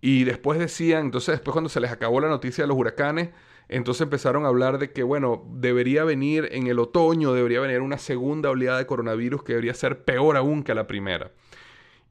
Y 0.00 0.24
después 0.24 0.58
decían, 0.58 1.06
entonces 1.06 1.34
después 1.34 1.52
cuando 1.52 1.70
se 1.70 1.80
les 1.80 1.92
acabó 1.92 2.20
la 2.20 2.28
noticia 2.28 2.64
de 2.64 2.68
los 2.68 2.76
huracanes, 2.76 3.30
entonces 3.68 4.02
empezaron 4.02 4.44
a 4.44 4.48
hablar 4.48 4.78
de 4.78 4.92
que, 4.92 5.02
bueno, 5.02 5.44
debería 5.48 6.04
venir 6.04 6.48
en 6.52 6.66
el 6.66 6.78
otoño, 6.78 7.32
debería 7.32 7.60
venir 7.60 7.80
una 7.80 7.98
segunda 7.98 8.50
oleada 8.50 8.78
de 8.78 8.86
coronavirus 8.86 9.44
que 9.44 9.52
debería 9.52 9.74
ser 9.74 10.04
peor 10.04 10.36
aún 10.36 10.62
que 10.62 10.74
la 10.74 10.86
primera. 10.86 11.32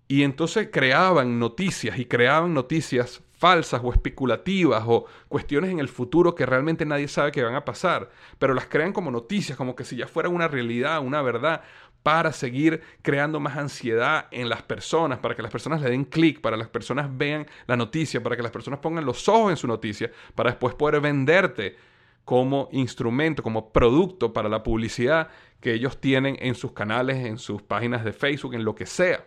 Y 0.07 0.23
entonces 0.23 0.69
creaban 0.71 1.39
noticias 1.39 1.97
y 1.97 2.05
creaban 2.05 2.53
noticias 2.53 3.21
falsas 3.31 3.81
o 3.83 3.91
especulativas 3.91 4.83
o 4.85 5.05
cuestiones 5.27 5.71
en 5.71 5.79
el 5.79 5.87
futuro 5.87 6.35
que 6.35 6.45
realmente 6.45 6.85
nadie 6.85 7.07
sabe 7.07 7.31
que 7.31 7.43
van 7.43 7.55
a 7.55 7.65
pasar, 7.65 8.09
pero 8.37 8.53
las 8.53 8.67
crean 8.67 8.93
como 8.93 9.09
noticias, 9.09 9.57
como 9.57 9.75
que 9.75 9.83
si 9.83 9.95
ya 9.95 10.07
fuera 10.07 10.29
una 10.29 10.47
realidad, 10.47 10.99
una 10.99 11.21
verdad, 11.21 11.63
para 12.03 12.31
seguir 12.31 12.81
creando 13.01 13.39
más 13.39 13.57
ansiedad 13.57 14.27
en 14.31 14.49
las 14.49 14.61
personas, 14.63 15.19
para 15.19 15.35
que 15.35 15.41
las 15.41 15.51
personas 15.51 15.81
le 15.81 15.89
den 15.89 16.05
clic, 16.05 16.41
para 16.41 16.55
que 16.55 16.63
las 16.63 16.69
personas 16.69 17.09
vean 17.15 17.45
la 17.67 17.77
noticia, 17.77 18.21
para 18.23 18.35
que 18.35 18.43
las 18.43 18.51
personas 18.51 18.79
pongan 18.79 19.05
los 19.05 19.27
ojos 19.29 19.51
en 19.51 19.57
su 19.57 19.67
noticia, 19.67 20.11
para 20.35 20.51
después 20.51 20.75
poder 20.75 20.99
venderte 21.01 21.77
como 22.25 22.69
instrumento, 22.71 23.43
como 23.43 23.71
producto 23.71 24.33
para 24.33 24.49
la 24.49 24.63
publicidad 24.63 25.29
que 25.59 25.73
ellos 25.73 25.99
tienen 25.99 26.37
en 26.39 26.55
sus 26.55 26.71
canales, 26.71 27.25
en 27.25 27.37
sus 27.37 27.61
páginas 27.61 28.03
de 28.03 28.13
Facebook, 28.13 28.53
en 28.53 28.63
lo 28.63 28.75
que 28.75 28.85
sea 28.85 29.25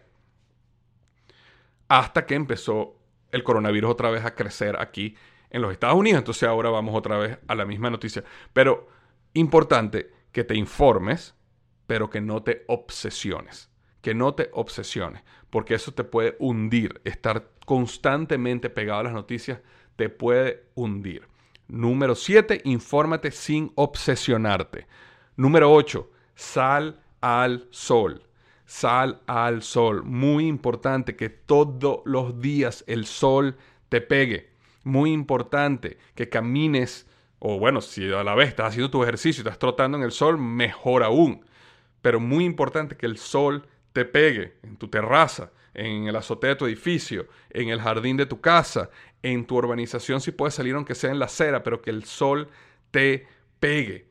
hasta 1.89 2.27
que 2.27 2.35
empezó 2.35 2.97
el 3.31 3.43
coronavirus 3.43 3.91
otra 3.91 4.11
vez 4.11 4.25
a 4.25 4.35
crecer 4.35 4.81
aquí 4.81 5.17
en 5.51 5.63
los 5.63 5.73
Estados 5.73 5.97
Unidos. 5.97 6.19
Entonces 6.19 6.49
ahora 6.49 6.71
vamos 6.71 6.95
otra 6.95 7.19
vez 7.19 7.39
a 7.47 7.55
la 7.55 7.65
misma 7.65 7.91
noticia. 7.91 8.25
Pero 8.53 8.89
importante 9.35 10.11
que 10.33 10.45
te 10.45 10.55
informes, 10.57 11.35
pero 11.87 12.11
que 12.11 12.21
no 12.21 12.43
te 12.43 12.65
obsesiones. 12.69 13.71
Que 14.01 14.15
no 14.15 14.35
te 14.35 14.51
obsesiones, 14.53 15.23
porque 15.51 15.75
eso 15.75 15.93
te 15.93 16.05
puede 16.05 16.37
hundir. 16.39 17.01
Estar 17.05 17.51
constantemente 17.65 18.71
pegado 18.71 19.01
a 19.01 19.05
las 19.05 19.13
noticias 19.13 19.61
te 19.97 20.09
puede 20.09 20.65
hundir. 20.75 21.27
Número 21.69 22.15
7, 22.15 22.61
infórmate 22.65 23.31
sin 23.31 23.73
obsesionarte. 23.75 24.87
Número 25.37 25.73
8, 25.73 26.11
sal 26.35 27.01
al 27.21 27.67
sol. 27.71 28.23
Sal 28.67 29.23
al 29.27 29.63
sol. 29.63 30.05
Muy 30.05 30.47
importante 30.47 31.17
que 31.17 31.31
todos 31.31 32.01
los 32.05 32.41
días 32.41 32.85
el 32.87 33.07
sol 33.07 33.57
te 33.89 34.01
pegue. 34.01 34.51
Muy 34.83 35.13
importante 35.13 35.99
que 36.15 36.29
camines, 36.29 37.07
o 37.39 37.59
bueno, 37.59 37.81
si 37.81 38.13
a 38.13 38.23
la 38.23 38.35
vez 38.35 38.49
estás 38.49 38.69
haciendo 38.69 38.91
tu 38.91 39.03
ejercicio 39.03 39.41
y 39.41 39.45
estás 39.45 39.59
trotando 39.59 39.97
en 39.97 40.05
el 40.05 40.13
sol, 40.13 40.39
mejor 40.39 41.03
aún. 41.03 41.45
Pero 42.05 42.21
muy 42.21 42.45
importante 42.45 42.99
que 42.99 43.07
el 43.07 43.17
sol 43.17 43.67
te 43.95 44.05
pegue 44.05 44.59
en 44.63 44.77
tu 44.77 44.89
terraza, 44.89 45.53
en 45.73 46.07
el 46.07 46.15
azote 46.17 46.49
de 46.49 46.55
tu 46.55 46.67
edificio, 46.67 47.29
en 47.49 47.71
el 47.71 47.81
jardín 47.81 48.19
de 48.19 48.27
tu 48.27 48.43
casa, 48.43 48.91
en 49.23 49.47
tu 49.47 49.57
urbanización 49.57 50.21
si 50.21 50.31
puedes 50.31 50.53
salir 50.53 50.75
aunque 50.75 50.95
sea 50.95 51.11
en 51.11 51.19
la 51.19 51.25
acera, 51.25 51.63
pero 51.63 51.81
que 51.81 51.89
el 51.89 52.05
sol 52.05 52.51
te 52.91 53.27
pegue. 53.59 54.07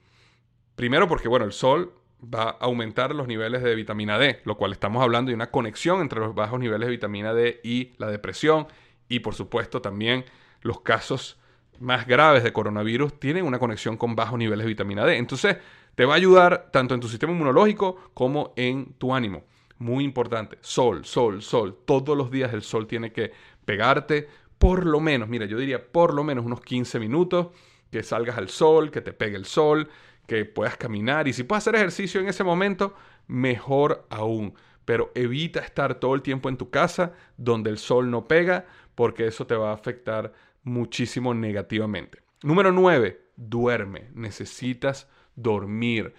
Primero 0.75 1.07
porque, 1.07 1.27
bueno, 1.27 1.45
el 1.45 1.51
sol 1.51 1.93
va 2.19 2.49
a 2.49 2.57
aumentar 2.61 3.13
los 3.13 3.27
niveles 3.27 3.61
de 3.61 3.75
vitamina 3.75 4.17
D, 4.17 4.41
lo 4.43 4.57
cual 4.57 4.71
estamos 4.71 5.03
hablando 5.03 5.29
de 5.29 5.35
una 5.35 5.51
conexión 5.51 6.01
entre 6.01 6.19
los 6.19 6.33
bajos 6.33 6.59
niveles 6.59 6.87
de 6.87 6.91
vitamina 6.93 7.31
D 7.35 7.61
y 7.63 7.93
la 7.99 8.07
depresión 8.07 8.65
y 9.07 9.19
por 9.19 9.35
supuesto 9.35 9.83
también 9.83 10.25
los 10.61 10.81
casos 10.81 11.39
más 11.79 12.07
graves 12.07 12.43
de 12.43 12.53
coronavirus 12.53 13.19
tienen 13.19 13.45
una 13.45 13.59
conexión 13.59 13.97
con 13.97 14.15
bajos 14.15 14.39
niveles 14.39 14.63
de 14.63 14.69
vitamina 14.69 15.05
D. 15.05 15.17
Entonces, 15.17 15.57
te 15.95 16.05
va 16.05 16.13
a 16.13 16.17
ayudar 16.17 16.69
tanto 16.71 16.93
en 16.93 16.99
tu 16.99 17.07
sistema 17.07 17.33
inmunológico 17.33 18.11
como 18.13 18.53
en 18.55 18.93
tu 18.93 19.13
ánimo. 19.13 19.43
Muy 19.77 20.03
importante, 20.03 20.57
sol, 20.61 21.05
sol, 21.05 21.41
sol. 21.41 21.77
Todos 21.85 22.17
los 22.17 22.31
días 22.31 22.53
el 22.53 22.61
sol 22.61 22.87
tiene 22.87 23.11
que 23.11 23.31
pegarte 23.65 24.27
por 24.57 24.85
lo 24.85 25.01
menos, 25.01 25.27
mira, 25.27 25.45
yo 25.45 25.57
diría 25.57 25.91
por 25.91 26.13
lo 26.13 26.23
menos 26.23 26.45
unos 26.45 26.61
15 26.61 26.97
minutos, 26.97 27.47
que 27.91 28.01
salgas 28.01 28.37
al 28.37 28.47
sol, 28.47 28.91
que 28.91 29.01
te 29.01 29.11
pegue 29.11 29.35
el 29.35 29.43
sol, 29.43 29.89
que 30.25 30.45
puedas 30.45 30.77
caminar 30.77 31.27
y 31.27 31.33
si 31.33 31.43
puedes 31.43 31.63
hacer 31.63 31.75
ejercicio 31.75 32.21
en 32.21 32.29
ese 32.29 32.45
momento, 32.45 32.95
mejor 33.27 34.05
aún. 34.09 34.53
pero 34.85 35.11
evita 35.15 35.59
estar 35.59 35.95
todo 35.95 36.13
el 36.15 36.21
tiempo 36.21 36.49
en 36.49 36.57
tu 36.57 36.69
casa 36.69 37.13
donde 37.37 37.69
el 37.69 37.77
sol 37.77 38.09
no 38.09 38.27
pega, 38.27 38.65
porque 38.95 39.27
eso 39.27 39.47
te 39.47 39.55
va 39.55 39.71
a 39.71 39.73
afectar 39.73 40.33
muchísimo 40.63 41.33
negativamente. 41.33 42.19
Número 42.41 42.71
9, 42.71 43.31
duerme. 43.35 44.09
Necesitas 44.13 45.07
dormir. 45.35 46.13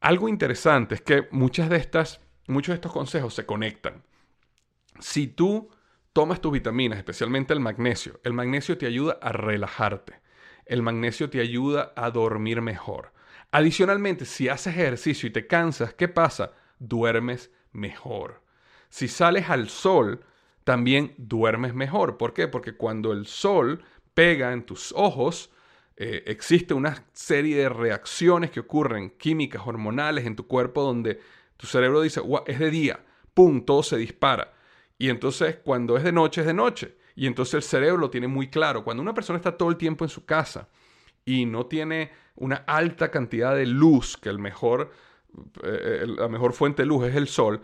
Algo 0.00 0.28
interesante 0.28 0.94
es 0.94 1.02
que 1.02 1.28
muchas 1.30 1.68
de 1.68 1.76
estas, 1.76 2.20
muchos 2.46 2.72
de 2.72 2.76
estos 2.76 2.92
consejos 2.92 3.34
se 3.34 3.46
conectan. 3.46 4.02
Si 4.98 5.26
tú 5.26 5.70
tomas 6.12 6.40
tus 6.40 6.52
vitaminas, 6.52 6.98
especialmente 6.98 7.52
el 7.52 7.60
magnesio, 7.60 8.20
el 8.24 8.32
magnesio 8.32 8.76
te 8.78 8.86
ayuda 8.86 9.18
a 9.20 9.32
relajarte. 9.32 10.20
El 10.66 10.82
magnesio 10.82 11.30
te 11.30 11.40
ayuda 11.40 11.92
a 11.96 12.10
dormir 12.10 12.62
mejor. 12.62 13.12
Adicionalmente, 13.52 14.24
si 14.24 14.48
haces 14.48 14.74
ejercicio 14.74 15.28
y 15.28 15.32
te 15.32 15.46
cansas, 15.46 15.94
¿qué 15.94 16.08
pasa? 16.08 16.52
Duermes 16.78 17.50
mejor. 17.72 18.42
Si 18.88 19.08
sales 19.08 19.50
al 19.50 19.68
sol, 19.68 20.24
también 20.64 21.14
duermes 21.16 21.74
mejor. 21.74 22.16
¿Por 22.16 22.32
qué? 22.32 22.48
Porque 22.48 22.76
cuando 22.76 23.12
el 23.12 23.26
sol 23.26 23.82
pega 24.14 24.52
en 24.52 24.64
tus 24.64 24.92
ojos, 24.96 25.50
eh, 26.02 26.24
existe 26.28 26.72
una 26.72 27.04
serie 27.12 27.58
de 27.58 27.68
reacciones 27.68 28.50
que 28.50 28.60
ocurren, 28.60 29.10
químicas, 29.18 29.60
hormonales 29.66 30.24
en 30.24 30.34
tu 30.34 30.46
cuerpo, 30.46 30.82
donde 30.82 31.20
tu 31.58 31.66
cerebro 31.66 32.00
dice, 32.00 32.22
es 32.46 32.58
de 32.58 32.70
día, 32.70 33.04
¡pum!, 33.34 33.66
todo 33.66 33.82
se 33.82 33.98
dispara. 33.98 34.54
Y 34.96 35.10
entonces 35.10 35.58
cuando 35.62 35.98
es 35.98 36.02
de 36.02 36.12
noche, 36.12 36.40
es 36.40 36.46
de 36.46 36.54
noche. 36.54 36.96
Y 37.16 37.26
entonces 37.26 37.52
el 37.52 37.62
cerebro 37.62 37.98
lo 37.98 38.08
tiene 38.08 38.28
muy 38.28 38.48
claro. 38.48 38.82
Cuando 38.82 39.02
una 39.02 39.12
persona 39.12 39.36
está 39.36 39.58
todo 39.58 39.68
el 39.68 39.76
tiempo 39.76 40.06
en 40.06 40.08
su 40.08 40.24
casa 40.24 40.70
y 41.26 41.44
no 41.44 41.66
tiene 41.66 42.12
una 42.36 42.64
alta 42.66 43.10
cantidad 43.10 43.54
de 43.54 43.66
luz, 43.66 44.16
que 44.16 44.30
el 44.30 44.38
mejor, 44.38 44.94
eh, 45.62 46.06
la 46.06 46.28
mejor 46.28 46.54
fuente 46.54 46.80
de 46.80 46.86
luz 46.86 47.08
es 47.08 47.14
el 47.14 47.28
sol, 47.28 47.60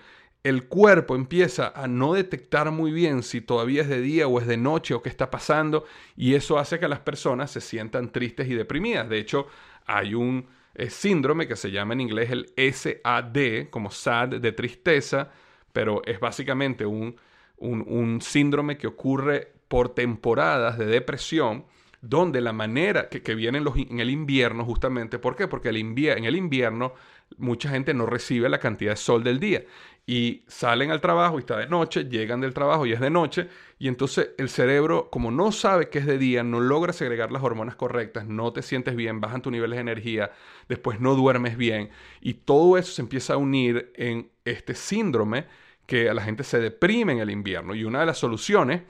el 0.46 0.68
cuerpo 0.68 1.16
empieza 1.16 1.72
a 1.74 1.88
no 1.88 2.12
detectar 2.12 2.70
muy 2.70 2.92
bien 2.92 3.24
si 3.24 3.40
todavía 3.40 3.82
es 3.82 3.88
de 3.88 4.00
día 4.00 4.28
o 4.28 4.38
es 4.38 4.46
de 4.46 4.56
noche 4.56 4.94
o 4.94 5.02
qué 5.02 5.08
está 5.08 5.28
pasando 5.28 5.86
y 6.16 6.34
eso 6.34 6.56
hace 6.60 6.78
que 6.78 6.86
las 6.86 7.00
personas 7.00 7.50
se 7.50 7.60
sientan 7.60 8.12
tristes 8.12 8.48
y 8.48 8.54
deprimidas. 8.54 9.08
De 9.08 9.18
hecho, 9.18 9.48
hay 9.86 10.14
un 10.14 10.46
eh, 10.76 10.88
síndrome 10.88 11.48
que 11.48 11.56
se 11.56 11.72
llama 11.72 11.94
en 11.94 12.02
inglés 12.02 12.30
el 12.30 12.52
SAD, 12.56 13.70
como 13.70 13.90
SAD 13.90 14.40
de 14.40 14.52
tristeza, 14.52 15.32
pero 15.72 16.00
es 16.04 16.20
básicamente 16.20 16.86
un, 16.86 17.16
un, 17.56 18.20
síndrome 18.20 18.78
que 18.78 18.86
ocurre 18.86 19.52
por 19.66 19.96
temporadas 19.96 20.78
de 20.78 20.86
depresión, 20.86 21.64
donde 22.00 22.40
la 22.40 22.52
manera 22.52 23.08
que, 23.08 23.20
que 23.20 23.34
viene 23.34 23.58
en, 23.58 23.98
el 23.98 24.10
invierno 24.10 24.64
justamente, 24.64 25.18
¿por 25.18 25.34
qué? 25.34 25.48
Porque 25.48 25.70
el 25.70 25.76
en 25.76 26.24
el 26.24 26.36
invierno 26.36 26.94
mucha 27.38 27.68
gente 27.68 27.92
no 27.92 28.06
recibe 28.06 28.48
la 28.48 28.60
cantidad 28.60 28.92
de 28.92 28.96
sol 28.96 29.24
del 29.24 29.40
día 29.40 29.64
y 30.06 30.44
salen 30.46 30.92
al 30.92 31.00
trabajo 31.00 31.36
y 31.36 31.40
está 31.40 31.58
de 31.58 31.66
noche, 31.66 32.04
llegan 32.04 32.40
del 32.40 32.54
trabajo 32.54 32.86
y 32.86 32.92
es 32.92 33.00
de 33.00 33.10
noche, 33.10 33.48
y 33.78 33.88
entonces 33.88 34.30
el 34.38 34.48
cerebro, 34.48 35.10
como 35.10 35.32
no 35.32 35.50
sabe 35.50 35.90
que 35.90 35.98
es 35.98 36.06
de 36.06 36.16
día, 36.16 36.44
no 36.44 36.60
logra 36.60 36.92
segregar 36.92 37.32
las 37.32 37.42
hormonas 37.42 37.74
correctas, 37.74 38.26
no 38.26 38.52
te 38.52 38.62
sientes 38.62 38.94
bien, 38.94 39.20
bajan 39.20 39.42
tus 39.42 39.50
niveles 39.50 39.76
de 39.76 39.80
energía, 39.80 40.30
después 40.68 41.00
no 41.00 41.16
duermes 41.16 41.56
bien, 41.56 41.90
y 42.20 42.34
todo 42.34 42.78
eso 42.78 42.92
se 42.92 43.02
empieza 43.02 43.34
a 43.34 43.36
unir 43.36 43.92
en 43.96 44.30
este 44.44 44.74
síndrome 44.74 45.46
que 45.86 46.08
a 46.08 46.14
la 46.14 46.22
gente 46.22 46.44
se 46.44 46.60
deprime 46.60 47.12
en 47.12 47.18
el 47.18 47.30
invierno. 47.30 47.74
Y 47.74 47.84
una 47.84 48.00
de 48.00 48.06
las 48.06 48.18
soluciones 48.18 48.82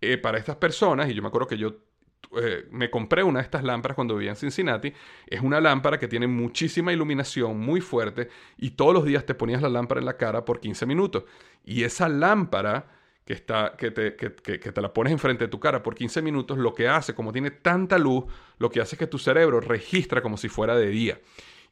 eh, 0.00 0.18
para 0.18 0.38
estas 0.38 0.56
personas, 0.56 1.10
y 1.10 1.14
yo 1.14 1.22
me 1.22 1.28
acuerdo 1.28 1.48
que 1.48 1.58
yo 1.58 1.76
eh, 2.40 2.66
me 2.70 2.90
compré 2.90 3.22
una 3.22 3.40
de 3.40 3.44
estas 3.44 3.62
lámparas 3.62 3.94
cuando 3.94 4.16
vivía 4.16 4.30
en 4.30 4.36
Cincinnati. 4.36 4.92
Es 5.26 5.40
una 5.40 5.60
lámpara 5.60 5.98
que 5.98 6.08
tiene 6.08 6.26
muchísima 6.26 6.92
iluminación, 6.92 7.58
muy 7.58 7.80
fuerte, 7.80 8.28
y 8.56 8.70
todos 8.70 8.94
los 8.94 9.04
días 9.04 9.26
te 9.26 9.34
ponías 9.34 9.62
la 9.62 9.68
lámpara 9.68 10.00
en 10.00 10.06
la 10.06 10.16
cara 10.16 10.44
por 10.44 10.60
15 10.60 10.86
minutos. 10.86 11.24
Y 11.64 11.84
esa 11.84 12.08
lámpara 12.08 12.86
que, 13.24 13.34
está, 13.34 13.74
que, 13.76 13.90
te, 13.90 14.16
que, 14.16 14.34
que, 14.34 14.58
te 14.58 14.80
la 14.80 14.92
pones 14.92 15.12
enfrente 15.12 15.44
de 15.44 15.48
tu 15.48 15.60
cara 15.60 15.82
por 15.82 15.94
15 15.94 16.22
minutos, 16.22 16.58
lo 16.58 16.74
que 16.74 16.88
hace, 16.88 17.14
como 17.14 17.32
tiene 17.32 17.50
tanta 17.50 17.98
luz, 17.98 18.24
lo 18.58 18.70
que 18.70 18.80
hace 18.80 18.96
es 18.96 18.98
que 18.98 19.06
tu 19.06 19.18
cerebro 19.18 19.60
registra 19.60 20.22
como 20.22 20.36
si 20.36 20.48
fuera 20.48 20.76
de 20.76 20.88
día. 20.88 21.20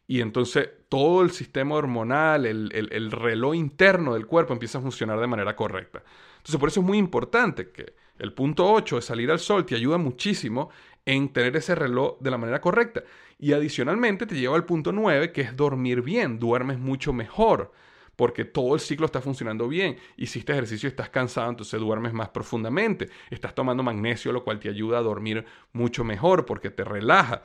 Y 0.06 0.20
entonces 0.22 0.68
todo 0.88 1.22
el 1.22 1.30
sistema 1.30 1.76
hormonal, 1.76 2.44
el, 2.44 2.70
el, 2.72 3.12
reloj 3.12 3.54
interno 3.54 4.14
del 4.14 4.26
cuerpo 4.26 4.52
empieza 4.52 4.78
a 4.78 4.80
funcionar 4.80 5.20
de 5.20 5.28
manera 5.28 5.54
correcta. 5.54 6.02
Entonces 6.38 6.56
por 6.58 6.68
eso 6.68 6.80
es 6.80 6.86
muy 6.86 6.98
importante 6.98 7.70
que 7.70 7.94
el 8.20 8.32
punto 8.32 8.70
8 8.70 8.96
de 8.96 9.02
salir 9.02 9.30
al 9.30 9.40
sol 9.40 9.66
te 9.66 9.74
ayuda 9.74 9.98
muchísimo 9.98 10.70
en 11.06 11.32
tener 11.32 11.56
ese 11.56 11.74
reloj 11.74 12.18
de 12.20 12.30
la 12.30 12.38
manera 12.38 12.60
correcta. 12.60 13.02
Y 13.38 13.52
adicionalmente 13.54 14.26
te 14.26 14.36
lleva 14.36 14.56
al 14.56 14.66
punto 14.66 14.92
9 14.92 15.32
que 15.32 15.40
es 15.40 15.56
dormir 15.56 16.02
bien, 16.02 16.38
duermes 16.38 16.78
mucho 16.78 17.12
mejor 17.12 17.72
porque 18.20 18.44
todo 18.44 18.74
el 18.74 18.80
ciclo 18.80 19.06
está 19.06 19.22
funcionando 19.22 19.66
bien. 19.66 19.96
Hiciste 20.18 20.52
ejercicio 20.52 20.90
estás 20.90 21.08
cansado, 21.08 21.48
entonces 21.48 21.80
duermes 21.80 22.12
más 22.12 22.28
profundamente. 22.28 23.08
Estás 23.30 23.54
tomando 23.54 23.82
magnesio, 23.82 24.30
lo 24.30 24.44
cual 24.44 24.60
te 24.60 24.68
ayuda 24.68 24.98
a 24.98 25.02
dormir 25.02 25.46
mucho 25.72 26.04
mejor 26.04 26.44
porque 26.44 26.68
te 26.68 26.84
relaja 26.84 27.42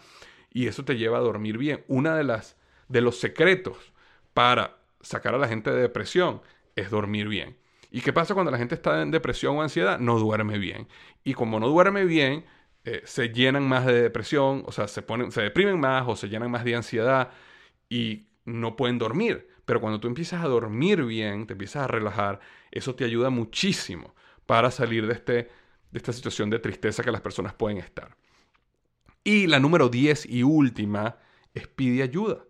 y 0.52 0.68
eso 0.68 0.84
te 0.84 0.98
lleva 0.98 1.20
a 1.20 1.22
dormir 1.22 1.58
bien. 1.58 1.86
Una 1.88 2.18
de 2.18 2.26
las 2.26 2.58
de 2.90 3.00
los 3.00 3.18
secretos 3.18 3.94
para 4.34 4.78
sacar 5.00 5.34
a 5.34 5.38
la 5.38 5.48
gente 5.48 5.72
de 5.72 5.82
depresión 5.82 6.42
es 6.76 6.90
dormir 6.90 7.30
bien. 7.30 7.56
¿Y 7.92 8.02
qué 8.02 8.14
pasa 8.14 8.34
cuando 8.34 8.52
la 8.52 8.58
gente 8.58 8.76
está 8.76 9.02
en 9.02 9.12
depresión 9.12 9.58
o 9.58 9.62
ansiedad? 9.62 10.00
No 10.00 10.20
duerme 10.20 10.58
bien. 10.58 10.88
Y 11.24 11.34
como 11.34 11.60
no 11.60 11.68
duerme 11.68 12.06
bien, 12.06 12.46
eh, 12.84 13.02
se 13.06 13.30
llenan 13.30 13.68
más 13.68 13.86
de 13.86 14.02
depresión, 14.02 14.64
o 14.66 14.72
sea, 14.72 14.88
se, 14.88 15.02
ponen, 15.02 15.32
se 15.32 15.42
deprimen 15.42 15.80
más 15.80 16.06
o 16.08 16.16
se 16.16 16.30
llenan 16.30 16.52
más 16.52 16.64
de 16.64 16.76
ansiedad 16.76 17.32
y 17.90 18.28
no 18.46 18.76
pueden 18.76 18.98
dormir. 18.98 19.48
Pero 19.66 19.82
cuando 19.82 20.00
tú 20.00 20.08
empiezas 20.08 20.44
a 20.44 20.48
dormir 20.48 21.04
bien, 21.04 21.48
te 21.48 21.54
empiezas 21.54 21.84
a 21.84 21.88
relajar, 21.88 22.40
eso 22.72 22.94
te 22.96 23.04
ayuda 23.04 23.30
muchísimo 23.30 24.14
para 24.46 24.70
salir 24.70 25.08
de, 25.08 25.14
este, 25.14 25.34
de 25.34 25.98
esta 25.98 26.14
situación 26.14 26.50
de 26.50 26.60
tristeza 26.60 27.04
que 27.04 27.12
las 27.12 27.22
personas 27.22 27.54
pueden 27.54 27.80
estar. 27.80 28.16
Y 29.24 29.48
la 29.48 29.60
número 29.60 29.90
10 29.90 30.28
y 30.28 30.44
última 30.44 31.18
es 31.56 31.68
pide 31.68 32.04
ayuda. 32.04 32.46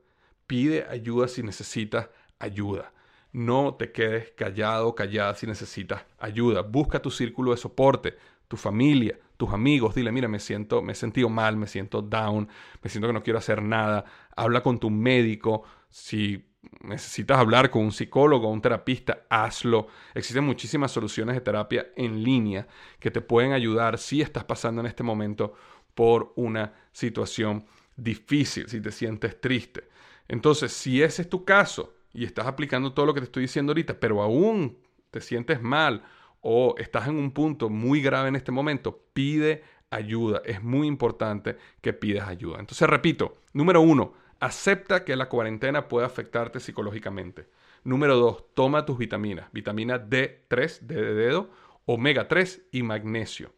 Pide 0.46 0.86
ayuda 0.90 1.30
si 1.30 1.42
necesitas 1.42 2.10
ayuda. 2.40 2.94
No 3.36 3.76
te 3.76 3.92
quedes 3.92 4.32
callado, 4.32 4.96
callada 4.96 5.36
si 5.36 5.46
necesitas 5.46 6.06
ayuda. 6.20 6.62
Busca 6.62 7.02
tu 7.02 7.12
círculo 7.12 7.52
de 7.52 7.58
soporte, 7.58 8.16
tu 8.48 8.56
familia, 8.56 9.20
tus 9.36 9.52
amigos. 9.52 9.94
Dile, 9.94 10.14
mira, 10.14 10.30
me 10.30 10.40
siento, 10.40 10.82
me 10.82 10.94
he 10.94 10.96
sentido 10.96 11.28
mal, 11.28 11.58
me 11.58 11.68
siento 11.68 12.02
down, 12.02 12.48
me 12.82 12.90
siento 12.90 13.08
que 13.08 13.14
no 13.14 13.24
quiero 13.24 13.40
hacer 13.40 13.62
nada. 13.62 14.06
Habla 14.38 14.64
con 14.64 14.80
tu 14.80 14.90
médico. 14.90 15.64
Si 15.90 16.46
necesitas 16.80 17.38
hablar 17.38 17.70
con 17.72 17.84
un 17.84 17.92
psicólogo 17.92 18.48
o 18.48 18.54
un 18.54 18.62
terapista, 18.62 19.24
hazlo. 19.30 19.88
Existen 20.14 20.46
muchísimas 20.46 20.94
soluciones 20.94 21.36
de 21.36 21.42
terapia 21.42 21.88
en 21.98 22.24
línea 22.24 22.70
que 23.02 23.12
te 23.12 23.20
pueden 23.20 23.52
ayudar 23.52 23.98
si 23.98 24.22
estás 24.22 24.46
pasando 24.46 24.80
en 24.80 24.88
este 24.88 25.04
momento 25.04 25.56
por 25.94 26.32
una 26.38 26.72
situación 26.94 27.66
difícil, 27.98 28.70
si 28.70 28.80
te 28.80 28.94
sientes 28.94 29.42
triste. 29.42 29.90
Entonces, 30.30 30.72
si 30.72 31.04
ese 31.04 31.24
es 31.24 31.30
tu 31.30 31.44
caso 31.44 31.95
y 32.16 32.24
estás 32.24 32.48
aplicando 32.48 32.94
todo 32.94 33.06
lo 33.06 33.14
que 33.14 33.20
te 33.20 33.26
estoy 33.26 33.44
diciendo 33.44 33.72
ahorita, 33.72 34.00
pero 34.00 34.22
aún 34.22 34.78
te 35.12 35.22
sientes 35.22 35.62
mal 35.62 36.04
o 36.42 36.76
estás 36.78 37.08
en 37.08 37.18
un 37.18 37.32
punto 37.32 37.70
muy 37.70 38.02
grave 38.02 38.30
en 38.30 38.36
este 38.36 38.52
momento, 38.52 39.04
pide 39.14 39.64
ayuda. 39.90 40.42
Es 40.46 40.64
muy 40.64 40.88
importante 40.88 41.58
que 41.82 41.94
pidas 41.94 42.28
ayuda. 42.28 42.60
Entonces, 42.60 42.88
repito, 42.90 43.38
número 43.54 43.82
uno, 43.82 44.14
acepta 44.40 45.04
que 45.04 45.16
la 45.16 45.28
cuarentena 45.28 45.88
puede 45.88 46.06
afectarte 46.06 46.60
psicológicamente. 46.60 47.48
Número 47.84 48.16
dos, 48.16 48.46
toma 48.54 48.86
tus 48.86 48.98
vitaminas. 48.98 49.52
Vitamina 49.52 50.00
D3, 50.00 50.80
D 50.82 50.96
de 50.96 51.14
dedo, 51.14 51.50
omega 51.86 52.28
3 52.28 52.68
y 52.72 52.84
magnesio. 52.84 53.52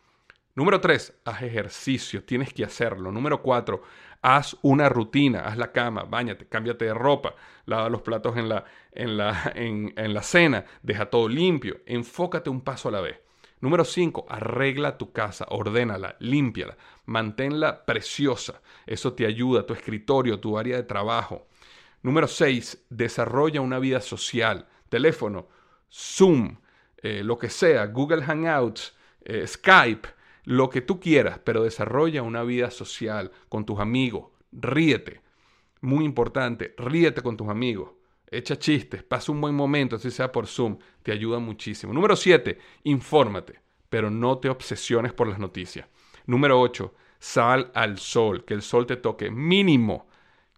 Número 0.57 0.81
3, 0.81 1.19
haz 1.23 1.43
ejercicio, 1.43 2.23
tienes 2.23 2.51
que 2.51 2.65
hacerlo. 2.65 3.11
Número 3.11 3.43
4, 3.43 3.79
haz 4.23 4.57
una 4.63 4.89
rutina, 4.89 5.41
haz 5.41 5.55
la 5.55 5.71
cama, 5.71 6.03
bañate, 6.05 6.47
cámbiate 6.47 6.85
de 6.85 6.95
ropa, 6.95 7.35
lava 7.67 7.89
los 7.89 8.01
platos 8.01 8.35
en 8.37 8.49
la, 8.49 8.65
en 8.91 9.17
la, 9.17 9.51
en, 9.55 9.93
en 9.95 10.15
la 10.15 10.23
cena, 10.23 10.65
deja 10.81 11.11
todo 11.11 11.29
limpio, 11.29 11.81
enfócate 11.85 12.49
un 12.49 12.61
paso 12.61 12.89
a 12.89 12.91
la 12.91 13.01
vez. 13.01 13.19
Número 13.61 13.85
5, 13.85 14.25
arregla 14.27 14.97
tu 14.97 15.11
casa, 15.11 15.45
ordénala, 15.47 16.15
límpiala, 16.21 16.75
manténla 17.05 17.85
preciosa. 17.85 18.59
Eso 18.87 19.13
te 19.13 19.27
ayuda, 19.27 19.63
tu 19.63 19.75
escritorio, 19.75 20.39
tu 20.39 20.57
área 20.57 20.77
de 20.77 20.83
trabajo. 20.83 21.45
Número 22.01 22.27
6, 22.27 22.85
desarrolla 22.89 23.61
una 23.61 23.77
vida 23.77 24.01
social. 24.01 24.67
Teléfono, 24.89 25.49
Zoom, 25.87 26.57
eh, 27.03 27.21
lo 27.23 27.37
que 27.37 27.51
sea, 27.51 27.85
Google 27.85 28.23
Hangouts, 28.23 28.97
eh, 29.23 29.45
Skype 29.45 30.16
lo 30.47 30.69
que 30.69 30.79
tú 30.79 31.01
quieras, 31.01 31.41
pero 31.43 31.61
desarrolla 31.61 32.23
una 32.23 32.41
vida 32.41 32.71
social 32.71 33.31
con 33.49 33.65
tus 33.65 33.81
amigos, 33.81 34.29
ríete. 34.53 35.19
Muy 35.81 36.05
importante, 36.05 36.73
ríete 36.77 37.21
con 37.21 37.35
tus 37.35 37.49
amigos. 37.49 37.91
Echa 38.31 38.57
chistes, 38.57 39.03
pasa 39.03 39.33
un 39.33 39.41
buen 39.41 39.53
momento, 39.53 39.97
así 39.97 40.09
sea 40.09 40.31
por 40.31 40.47
Zoom, 40.47 40.77
te 41.03 41.11
ayuda 41.11 41.39
muchísimo. 41.39 41.91
Número 41.91 42.15
7, 42.15 42.57
infórmate, 42.85 43.59
pero 43.89 44.09
no 44.09 44.37
te 44.37 44.47
obsesiones 44.47 45.11
por 45.11 45.27
las 45.27 45.37
noticias. 45.37 45.85
Número 46.25 46.61
8, 46.61 46.93
sal 47.19 47.69
al 47.73 47.97
sol, 47.97 48.45
que 48.45 48.53
el 48.53 48.61
sol 48.61 48.85
te 48.85 48.95
toque 48.95 49.29
mínimo 49.29 50.07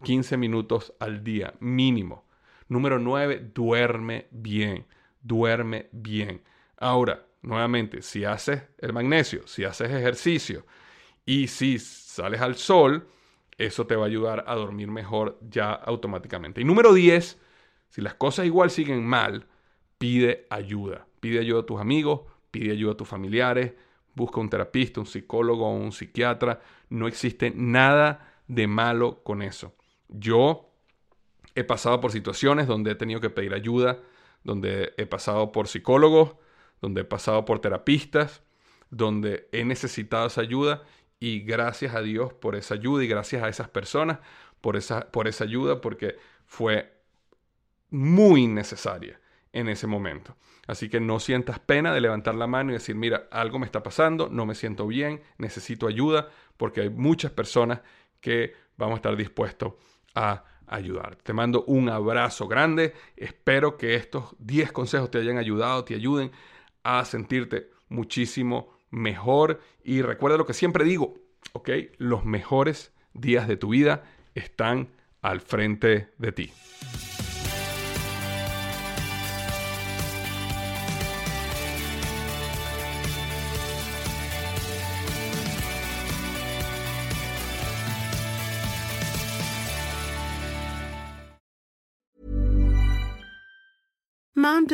15 0.04 0.38
minutos 0.38 0.94
al 1.00 1.24
día, 1.24 1.56
mínimo. 1.62 2.28
Número 2.68 3.00
9, 3.00 3.54
duerme 3.56 4.28
bien. 4.30 4.86
Duerme 5.20 5.90
bien. 5.92 6.44
Ahora, 6.78 7.26
nuevamente, 7.42 8.02
si 8.02 8.26
haces 8.26 8.64
el 8.78 8.94
magnesio, 8.94 9.48
si 9.48 9.64
haces 9.64 9.92
ejercicio 9.92 10.66
y 11.26 11.48
si 11.48 11.80
sales 11.80 12.42
al 12.42 12.56
sol, 12.56 13.08
eso 13.58 13.86
te 13.86 13.96
va 13.96 14.06
a 14.06 14.08
ayudar 14.08 14.46
a 14.48 14.56
dormir 14.56 14.88
mejor 14.88 15.38
ya 15.42 15.72
automáticamente. 15.72 16.62
Y 16.62 16.64
número 16.64 16.94
10, 16.94 17.40
si 17.90 18.02
las 18.02 18.16
cosas 18.16 18.46
igual 18.46 18.70
siguen 18.70 19.06
mal, 19.06 19.48
pide 19.98 20.48
ayuda. 20.50 21.08
Pide 21.20 21.40
ayuda 21.40 21.62
a 21.62 21.66
tus 21.66 21.80
amigos, 21.80 22.22
pide 22.52 22.72
ayuda 22.72 22.94
a 22.94 22.98
tus 22.98 23.08
familiares, 23.08 23.74
busca 24.16 24.40
un 24.40 24.50
terapista, 24.50 25.02
un 25.02 25.06
psicólogo 25.06 25.68
o 25.68 25.74
un 25.74 25.92
psiquiatra. 25.92 26.62
No 26.90 27.08
existe 27.08 27.52
nada 27.56 28.42
de 28.48 28.68
malo 28.68 29.22
con 29.24 29.42
eso. 29.42 29.76
Yo 30.08 30.72
he 31.56 31.64
pasado 31.64 32.00
por 32.00 32.12
situaciones 32.12 32.68
donde 32.68 32.92
he 32.92 32.96
tenido 32.96 33.20
que 33.20 33.30
pedir 33.30 33.54
ayuda, 33.54 34.00
donde 34.44 34.94
he 34.98 35.06
pasado 35.06 35.52
por 35.52 35.68
psicólogos, 35.68 36.36
donde 36.82 37.02
he 37.02 37.06
pasado 37.06 37.46
por 37.46 37.60
terapistas, 37.60 38.44
donde 38.90 39.48
he 39.52 39.66
necesitado 39.66 40.28
esa 40.28 40.42
ayuda 40.42 40.84
y 41.20 41.42
gracias 41.42 41.96
a 41.96 42.02
Dios 42.02 42.34
por 42.34 42.56
esa 42.56 42.76
ayuda 42.76 43.04
y 43.04 43.08
gracias 43.08 43.44
a 43.44 43.50
esas 43.50 43.70
personas 43.70 44.20
por 44.62 44.76
esa, 44.76 45.12
por 45.12 45.28
esa 45.28 45.44
ayuda 45.44 45.82
porque 45.82 46.18
fue 46.46 46.94
muy 47.90 48.48
necesaria 48.48 49.20
en 49.54 49.68
ese 49.68 49.88
momento. 49.88 50.36
Así 50.68 50.90
que 50.90 51.00
no 51.00 51.20
sientas 51.20 51.60
pena 51.60 51.94
de 51.94 52.02
levantar 52.02 52.36
la 52.36 52.46
mano 52.46 52.70
y 52.70 52.74
decir, 52.74 52.96
mira, 52.96 53.28
algo 53.32 53.58
me 53.58 53.66
está 53.66 53.82
pasando, 53.82 54.30
no 54.30 54.46
me 54.46 54.54
siento 54.54 54.86
bien, 54.86 55.22
necesito 55.38 55.88
ayuda, 55.88 56.30
porque 56.58 56.82
hay 56.82 56.90
muchas 56.90 57.32
personas 57.32 57.82
que 58.22 58.54
vamos 58.78 58.94
a 58.94 58.98
estar 58.98 59.16
dispuestos 59.16 59.74
a 60.14 60.44
ayudar. 60.68 61.16
Te 61.16 61.34
mando 61.34 61.64
un 61.64 61.90
abrazo 61.90 62.48
grande, 62.48 62.94
espero 63.18 63.78
que 63.78 63.96
estos 63.96 64.36
10 64.38 64.72
consejos 64.72 65.10
te 65.10 65.18
hayan 65.18 65.40
ayudado, 65.40 65.84
te 65.84 65.96
ayuden 65.96 66.32
a 66.84 67.06
sentirte 67.06 67.70
muchísimo 67.88 68.70
mejor 68.92 69.62
y 69.84 70.02
recuerda 70.02 70.38
lo 70.38 70.46
que 70.46 70.54
siempre 70.54 70.84
digo, 70.84 71.16
¿ok? 71.54 71.70
Los 71.98 72.26
mejores 72.26 72.94
días 73.14 73.48
de 73.48 73.58
tu 73.58 73.70
vida 73.70 74.04
están 74.36 74.90
al 75.22 75.42
frente 75.42 76.10
de 76.18 76.32
ti. 76.32 76.54